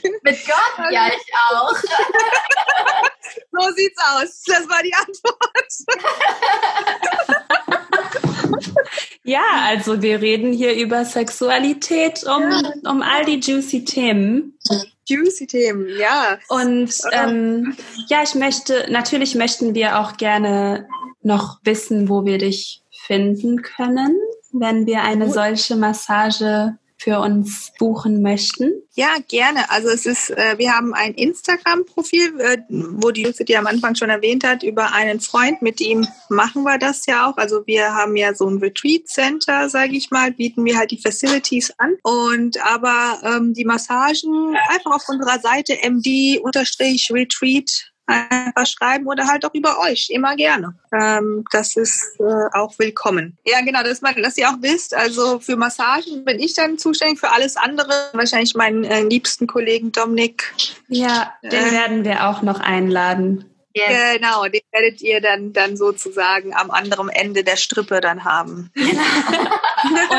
Mit 0.22 0.46
Gott, 0.46 0.92
ja, 0.92 1.08
ich 1.08 1.32
auch. 1.50 1.74
so 3.50 3.72
sieht's 3.74 4.00
aus. 4.12 4.42
Das 4.46 4.68
war 4.68 4.82
die 4.82 4.94
Antwort. 4.94 5.38
ja, 9.24 9.42
also 9.64 10.02
wir 10.02 10.20
reden 10.20 10.52
hier 10.52 10.74
über 10.74 11.04
Sexualität, 11.04 12.24
um, 12.24 12.42
ja. 12.42 12.90
um 12.90 13.02
all 13.02 13.24
die 13.24 13.40
juicy 13.40 13.84
Themen. 13.84 14.58
Juicy 15.06 15.46
Themen, 15.46 15.88
ja. 15.98 16.38
Und 16.48 16.94
ähm, 17.12 17.76
ja, 18.08 18.22
ich 18.22 18.34
möchte, 18.34 18.86
natürlich 18.90 19.34
möchten 19.34 19.74
wir 19.74 19.98
auch 19.98 20.16
gerne 20.16 20.86
noch 21.22 21.58
wissen, 21.64 22.08
wo 22.08 22.24
wir 22.24 22.38
dich 22.38 22.82
finden 23.06 23.62
können, 23.62 24.16
wenn 24.52 24.86
wir 24.86 25.02
eine 25.02 25.30
solche 25.30 25.76
Massage 25.76 26.76
für 27.02 27.18
uns 27.18 27.72
buchen 27.78 28.22
möchten? 28.22 28.72
Ja, 28.94 29.16
gerne. 29.28 29.70
Also 29.70 29.88
es 29.88 30.06
ist, 30.06 30.30
äh, 30.30 30.56
wir 30.58 30.72
haben 30.72 30.94
ein 30.94 31.14
Instagram-Profil, 31.14 32.40
äh, 32.40 32.58
wo 32.68 33.10
die 33.10 33.24
Lucy 33.24 33.44
die 33.44 33.56
am 33.56 33.66
Anfang 33.66 33.96
schon 33.96 34.10
erwähnt 34.10 34.44
hat, 34.44 34.62
über 34.62 34.92
einen 34.92 35.18
Freund. 35.20 35.62
Mit 35.62 35.80
ihm 35.80 36.06
machen 36.28 36.62
wir 36.62 36.78
das 36.78 37.06
ja 37.06 37.28
auch. 37.28 37.36
Also 37.38 37.66
wir 37.66 37.92
haben 37.94 38.14
ja 38.16 38.34
so 38.34 38.48
ein 38.48 38.58
Retreat 38.58 39.08
Center, 39.08 39.68
sage 39.68 39.96
ich 39.96 40.10
mal, 40.10 40.30
bieten 40.32 40.64
wir 40.64 40.78
halt 40.78 40.92
die 40.92 41.00
Facilities 41.00 41.72
an. 41.78 41.94
Und 42.02 42.62
aber 42.64 43.20
ähm, 43.24 43.54
die 43.54 43.64
Massagen 43.64 44.54
einfach 44.68 44.92
auf 44.92 45.08
unserer 45.08 45.40
Seite 45.40 45.78
md-retreat 45.82 47.91
einfach 48.06 48.66
schreiben 48.66 49.06
oder 49.06 49.26
halt 49.26 49.44
auch 49.44 49.54
über 49.54 49.78
euch, 49.80 50.08
immer 50.10 50.36
gerne. 50.36 50.74
Ähm, 50.92 51.44
das 51.50 51.76
ist 51.76 52.18
äh, 52.20 52.48
auch 52.52 52.78
willkommen. 52.78 53.38
Ja, 53.44 53.60
genau, 53.60 53.82
dass, 53.82 54.02
man, 54.02 54.14
dass 54.22 54.36
ihr 54.36 54.48
auch 54.48 54.60
wisst, 54.60 54.94
also 54.94 55.38
für 55.38 55.56
Massagen 55.56 56.24
bin 56.24 56.38
ich 56.40 56.54
dann 56.54 56.78
zuständig, 56.78 57.20
für 57.20 57.30
alles 57.30 57.56
andere 57.56 58.10
wahrscheinlich 58.12 58.54
meinen 58.54 58.84
äh, 58.84 59.02
liebsten 59.02 59.46
Kollegen 59.46 59.92
Dominik. 59.92 60.52
Ja, 60.88 61.32
den 61.42 61.52
äh, 61.52 61.72
werden 61.72 62.04
wir 62.04 62.28
auch 62.28 62.42
noch 62.42 62.60
einladen. 62.60 63.51
Yes. 63.74 64.16
Genau, 64.16 64.44
den 64.44 64.60
werdet 64.70 65.00
ihr 65.00 65.20
dann, 65.20 65.52
dann 65.52 65.76
sozusagen 65.76 66.54
am 66.54 66.70
anderen 66.70 67.08
Ende 67.08 67.44
der 67.44 67.56
Strippe 67.56 68.00
dann 68.00 68.24
haben. 68.24 68.70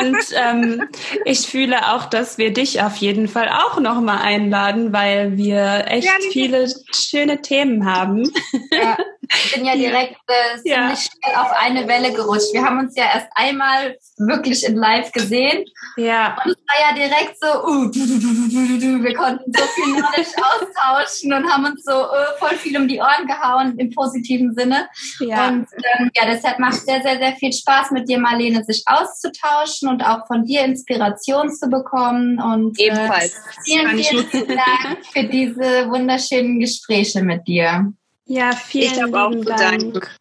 Und 0.00 0.18
ähm, 0.34 0.88
ich 1.24 1.46
fühle 1.46 1.92
auch, 1.92 2.06
dass 2.06 2.38
wir 2.38 2.52
dich 2.52 2.82
auf 2.82 2.96
jeden 2.96 3.28
Fall 3.28 3.48
auch 3.48 3.80
nochmal 3.80 4.18
einladen, 4.18 4.92
weil 4.92 5.36
wir 5.36 5.84
echt 5.88 6.06
ja, 6.06 6.12
viele 6.32 6.68
schöne 6.92 7.42
Themen 7.42 7.86
haben. 7.86 8.30
Ja. 8.72 8.96
Ich 9.28 9.54
bin 9.54 9.64
ja 9.64 9.74
direkt 9.74 10.16
äh, 10.26 10.56
ziemlich 10.56 10.66
ja. 10.66 10.96
schnell 10.96 11.36
auf 11.36 11.52
eine 11.58 11.86
Welle 11.88 12.12
gerutscht. 12.12 12.52
Wir 12.52 12.64
haben 12.64 12.78
uns 12.78 12.96
ja 12.96 13.04
erst 13.14 13.28
einmal 13.34 13.96
wirklich 14.18 14.64
in 14.64 14.76
live 14.76 15.12
gesehen. 15.12 15.64
Ja. 15.96 16.36
Und 16.44 16.52
es 16.52 16.58
war 16.66 16.90
ja 16.90 16.94
direkt 16.94 17.36
so, 17.40 17.46
uh, 17.46 17.92
wir 17.92 19.14
konnten 19.14 19.52
so 19.52 19.64
viel 19.64 19.94
Knowledge 19.94 20.30
austauschen 20.36 21.32
und 21.32 21.50
haben 21.50 21.64
uns 21.66 21.84
so 21.84 21.92
uh, 21.92 22.38
voll 22.38 22.56
viel 22.56 22.76
um 22.76 22.88
die 22.88 22.98
Ohren 22.98 23.26
gehauen 23.26 23.78
im 23.78 23.90
positiven 23.90 24.54
Sinne. 24.54 24.88
Ja. 25.20 25.48
Und 25.48 25.66
ähm, 25.98 26.10
ja, 26.14 26.26
deshalb 26.26 26.58
macht 26.58 26.80
sehr, 26.84 27.02
sehr, 27.02 27.18
sehr 27.18 27.32
viel 27.36 27.52
Spaß 27.52 27.90
mit 27.90 28.08
dir, 28.08 28.18
Marlene, 28.18 28.64
sich 28.64 28.82
auszutauschen 28.86 29.88
und 29.88 30.02
auch 30.02 30.26
von 30.26 30.44
dir 30.44 30.64
Inspiration 30.64 31.50
zu 31.50 31.68
bekommen. 31.68 32.40
Und 32.40 32.78
äh, 32.78 32.86
ebenfalls. 32.86 33.34
Äh, 33.34 33.62
vielen, 33.64 33.98
vielen 33.98 34.48
Dank 34.48 35.06
für 35.12 35.24
diese 35.24 35.88
wunderschönen 35.88 36.60
Gespräche 36.60 37.22
mit 37.22 37.46
dir. 37.46 37.92
Ja, 38.26 38.52
vielen 38.52 39.06
lieben 39.06 39.44
Dank 39.44 40.16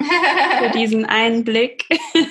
für 0.59 0.69
diesen 0.71 1.05
Einblick. 1.05 1.85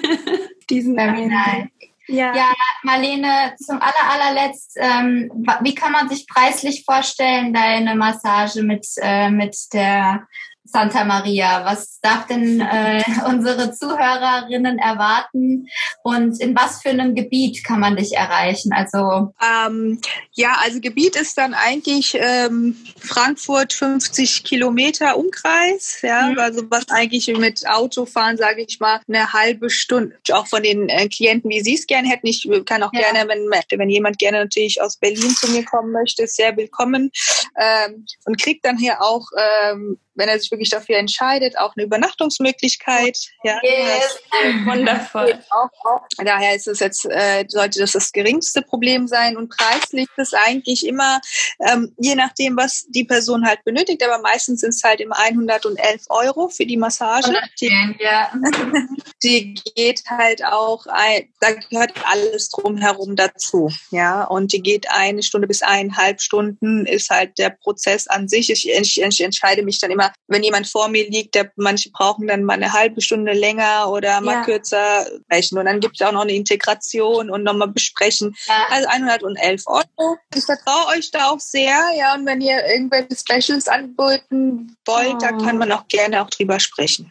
diesen 0.71 0.99
Einblick. 0.99 1.73
Ja. 2.09 2.35
ja, 2.35 2.53
Marlene, 2.83 3.55
zum 3.57 3.81
aller, 3.81 4.11
allerletzt, 4.11 4.77
ähm, 4.77 5.31
wie 5.63 5.75
kann 5.75 5.93
man 5.93 6.09
sich 6.09 6.27
preislich 6.27 6.85
vorstellen, 6.85 7.55
deine 7.55 7.95
Massage 7.95 8.63
mit, 8.63 8.87
äh, 9.01 9.31
mit 9.31 9.57
der 9.73 10.27
Santa 10.73 11.05
Maria? 11.05 11.65
Was 11.65 12.01
darf 12.01 12.27
denn 12.27 12.61
äh, 12.61 13.03
unsere 13.29 13.73
Zuhörerinnen 13.73 14.79
erwarten 14.79 15.69
und 16.03 16.41
in 16.41 16.57
was 16.57 16.83
für 16.83 16.91
einem 16.91 17.15
Gebiet 17.15 17.63
kann 17.65 17.81
man 17.81 17.97
dich 17.97 18.17
erreichen? 18.17 18.73
Also 18.73 19.33
ähm, 19.41 20.01
ja, 20.33 20.57
also 20.63 20.81
Gebiet 20.81 21.17
ist 21.17 21.37
dann 21.37 21.55
eigentlich 21.55 22.17
ähm, 22.19 22.77
Frankfurt 22.99 23.73
50 23.73 24.45
Kilometer 24.45 25.17
Umkreis, 25.17 25.99
ja, 26.03 26.29
mhm. 26.29 26.39
also 26.39 26.63
was 26.71 26.89
eigentlich 26.89 27.29
mit 27.37 27.67
Autofahren, 27.69 28.37
sage 28.37 28.63
ich 28.63 28.81
mal, 28.81 29.01
eine 29.09 29.33
halbe 29.33 29.71
Stunde. 29.71 30.17
Auch 30.33 30.47
von 30.47 30.63
den 30.63 30.89
äh, 30.89 31.09
Klienten, 31.09 31.51
wie 31.51 31.61
Sie 31.61 31.75
es 31.75 31.87
gerne 31.87 32.09
hätten. 32.09 32.27
Ich 32.27 32.49
kann 32.65 32.83
auch 32.83 32.93
ja. 32.93 33.01
gerne, 33.01 33.29
wenn 33.29 33.43
wenn 33.79 33.91
jemand 33.91 34.19
gerne 34.19 34.39
natürlich 34.39 34.81
aus 34.81 34.97
Berlin 34.97 35.31
zu 35.31 35.51
mir 35.51 35.65
kommen 35.65 35.93
möchte, 35.93 36.23
ist 36.23 36.37
sehr 36.37 36.57
willkommen 36.57 37.11
ähm, 37.59 38.07
und 38.25 38.41
kriegt 38.41 38.65
dann 38.65 38.79
hier 38.79 39.03
auch 39.03 39.27
ähm, 39.37 39.99
wenn 40.15 40.29
er 40.29 40.39
sich 40.39 40.51
wirklich 40.51 40.71
dafür 40.71 40.97
entscheidet, 40.97 41.59
auch 41.59 41.75
eine 41.77 41.87
Übernachtungsmöglichkeit. 41.87 43.19
Ja, 43.45 43.59
yes. 43.63 44.19
wundervoll. 44.65 45.39
Auch, 45.51 45.69
auch. 45.85 46.07
Daher 46.25 46.55
ist 46.55 46.69
es 46.69 46.81
jetzt, 46.81 47.07
äh, 47.07 47.45
sollte 47.49 47.81
das 47.81 47.93
das 47.93 48.13
geringste 48.13 48.63
Problem 48.63 49.07
sein 49.07 49.37
und 49.37 49.49
preislich 49.49 50.09
ist 50.17 50.35
eigentlich 50.35 50.87
immer, 50.87 51.21
ähm, 51.61 51.95
je 51.99 52.15
nachdem, 52.15 52.57
was 52.57 52.87
die 52.89 53.05
Person 53.05 53.47
halt 53.47 53.65
benötigt, 53.65 54.03
aber 54.05 54.21
meistens 54.23 54.61
sind 54.61 54.71
es 54.71 54.83
halt 54.83 55.01
immer 55.01 55.19
111 55.19 56.03
Euro 56.09 56.49
für 56.49 56.67
die 56.67 56.77
Massage. 56.77 57.33
Die, 57.61 57.97
ja. 57.99 58.33
die 59.23 59.55
geht 59.55 60.05
halt 60.09 60.45
auch, 60.45 60.87
ein, 60.87 61.29
da 61.41 61.53
gehört 61.53 61.93
alles 62.05 62.51
drumherum 62.51 63.17
dazu, 63.17 63.71
ja, 63.91 64.25
und 64.25 64.53
die 64.53 64.63
geht 64.63 64.91
eine 64.91 65.23
Stunde 65.23 65.47
bis 65.47 65.63
eineinhalb 65.63 66.21
Stunden 66.21 66.87
ist 66.87 67.11
halt 67.11 67.39
der 67.39 67.51
Prozess 67.51 68.07
an 68.07 68.29
sich. 68.29 68.51
Ich, 68.51 68.69
ich, 68.69 69.01
ich 69.01 69.21
entscheide 69.21 69.63
mich 69.63 69.79
dann 69.79 69.91
immer 69.91 70.02
immer, 70.03 70.13
wenn 70.29 70.43
jemand 70.43 70.67
vor 70.67 70.89
mir 70.89 71.09
liegt, 71.09 71.35
der, 71.35 71.51
manche 71.57 71.91
brauchen 71.91 72.27
dann 72.27 72.45
mal 72.45 72.55
eine 72.55 72.73
halbe 72.73 73.01
Stunde 73.01 73.33
länger 73.33 73.91
oder 73.91 74.21
mal 74.21 74.35
ja. 74.35 74.45
kürzer 74.45 75.07
sprechen. 75.25 75.59
Und 75.59 75.67
dann 75.67 75.81
gibt 75.81 76.01
es 76.01 76.07
auch 76.07 76.13
noch 76.13 76.23
eine 76.23 76.33
Integration 76.33 77.31
und 77.31 77.43
nochmal 77.43 77.69
besprechen. 77.69 78.35
Ja. 78.47 78.67
Also 78.71 78.89
111 78.89 79.63
Euro. 79.67 80.17
Ich 80.35 80.45
vertraue 80.45 80.97
euch 80.97 81.11
da 81.11 81.31
auch 81.31 81.41
sehr, 81.41 81.79
ja. 81.97 82.15
Und 82.15 82.27
wenn 82.27 82.41
ihr 82.41 82.65
irgendwelche 82.67 83.17
Specials 83.17 83.69
anbieten 83.69 84.77
wollt, 84.87 85.15
oh. 85.15 85.19
da 85.19 85.29
kann 85.33 85.59
man 85.59 85.73
auch 85.73 85.87
gerne 85.89 86.23
auch 86.23 86.31
drüber 86.31 86.59
sprechen. 86.61 87.11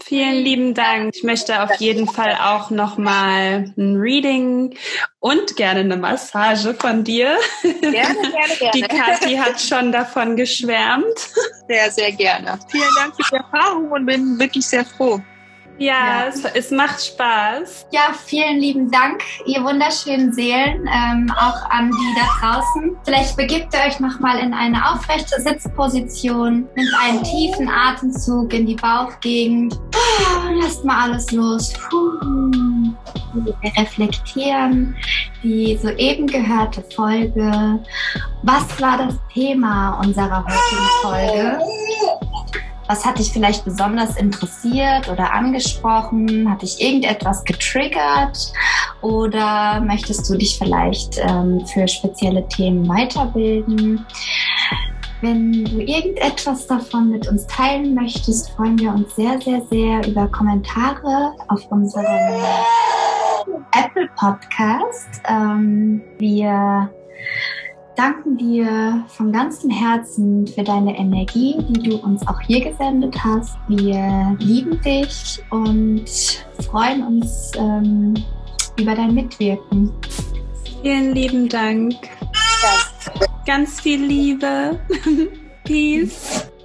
Vielen 0.00 0.36
lieben 0.36 0.74
Dank. 0.74 1.14
Ich 1.14 1.24
möchte 1.24 1.62
auf 1.62 1.74
jeden 1.76 2.06
Fall 2.06 2.38
auch 2.40 2.70
nochmal 2.70 3.72
ein 3.76 3.96
Reading 3.96 4.76
und 5.18 5.56
gerne 5.56 5.80
eine 5.80 5.96
Massage 5.96 6.72
von 6.74 7.02
dir. 7.02 7.36
Gerne, 7.62 7.90
gerne, 7.90 8.14
gerne. 8.58 8.70
Die 8.74 8.82
Kathi 8.82 9.36
hat 9.36 9.60
schon 9.60 9.90
davon 9.90 10.36
geschwärmt. 10.36 11.18
Sehr, 11.68 11.90
sehr 11.90 12.12
gerne. 12.12 12.58
Vielen 12.70 12.88
Dank 12.96 13.16
für 13.16 13.22
die 13.30 13.36
Erfahrung 13.36 13.90
und 13.90 14.06
bin 14.06 14.38
wirklich 14.38 14.66
sehr 14.66 14.84
froh. 14.84 15.20
Ja, 15.78 15.94
ja. 15.94 16.26
Es, 16.26 16.44
es, 16.44 16.70
macht 16.72 17.04
Spaß. 17.04 17.86
Ja, 17.92 18.12
vielen 18.26 18.58
lieben 18.58 18.90
Dank, 18.90 19.22
ihr 19.46 19.62
wunderschönen 19.62 20.32
Seelen, 20.32 20.88
ähm, 20.92 21.32
auch 21.38 21.70
an 21.70 21.90
die 21.90 22.14
da 22.16 22.26
draußen. 22.40 22.96
Vielleicht 23.04 23.36
begibt 23.36 23.72
ihr 23.72 23.80
euch 23.86 24.00
nochmal 24.00 24.40
in 24.40 24.52
eine 24.52 24.90
aufrechte 24.90 25.40
Sitzposition, 25.40 26.68
nimmt 26.74 26.94
einen 27.00 27.22
tiefen 27.22 27.68
Atemzug 27.68 28.52
in 28.52 28.66
die 28.66 28.74
Bauchgegend, 28.74 29.78
lasst 30.60 30.84
mal 30.84 31.10
alles 31.10 31.30
los. 31.30 31.72
Wir 33.34 33.72
reflektieren 33.76 34.96
die 35.42 35.78
soeben 35.80 36.26
gehörte 36.26 36.82
Folge. 36.94 37.78
Was 38.42 38.80
war 38.80 38.98
das 38.98 39.14
Thema 39.32 40.00
unserer 40.00 40.44
heutigen 40.44 40.88
Folge? 41.02 41.58
Was 42.88 43.04
hat 43.04 43.18
dich 43.18 43.30
vielleicht 43.30 43.66
besonders 43.66 44.16
interessiert 44.16 45.08
oder 45.10 45.32
angesprochen? 45.32 46.50
Hat 46.50 46.62
dich 46.62 46.80
irgendetwas 46.80 47.44
getriggert? 47.44 48.52
Oder 49.02 49.80
möchtest 49.82 50.28
du 50.28 50.38
dich 50.38 50.58
vielleicht 50.58 51.18
ähm, 51.18 51.64
für 51.66 51.86
spezielle 51.86 52.48
Themen 52.48 52.88
weiterbilden? 52.88 54.06
Wenn 55.20 55.64
du 55.66 55.80
irgendetwas 55.80 56.66
davon 56.66 57.10
mit 57.10 57.28
uns 57.28 57.46
teilen 57.46 57.94
möchtest, 57.94 58.50
freuen 58.52 58.78
wir 58.78 58.94
uns 58.94 59.14
sehr, 59.16 59.38
sehr, 59.40 59.60
sehr 59.70 60.06
über 60.06 60.26
Kommentare 60.28 61.32
auf 61.48 61.60
unserem 61.70 62.06
Apple 63.72 64.08
Podcast. 64.16 65.20
Ähm, 65.28 66.00
wir 66.18 66.90
danken 67.98 68.36
dir 68.36 69.04
von 69.08 69.32
ganzem 69.32 69.70
Herzen 69.70 70.46
für 70.46 70.62
deine 70.62 70.96
Energie, 70.96 71.56
die 71.68 71.90
du 71.90 71.96
uns 71.96 72.24
auch 72.28 72.40
hier 72.40 72.64
gesendet 72.64 73.16
hast. 73.24 73.56
Wir 73.66 74.36
lieben 74.38 74.80
dich 74.82 75.42
und 75.50 76.04
freuen 76.64 77.04
uns 77.04 77.50
ähm, 77.56 78.14
über 78.78 78.94
dein 78.94 79.14
Mitwirken. 79.14 79.92
Vielen 80.82 81.12
lieben 81.12 81.48
Dank. 81.48 81.94
Ganz 83.44 83.80
viel 83.80 84.04
Liebe. 84.04 84.78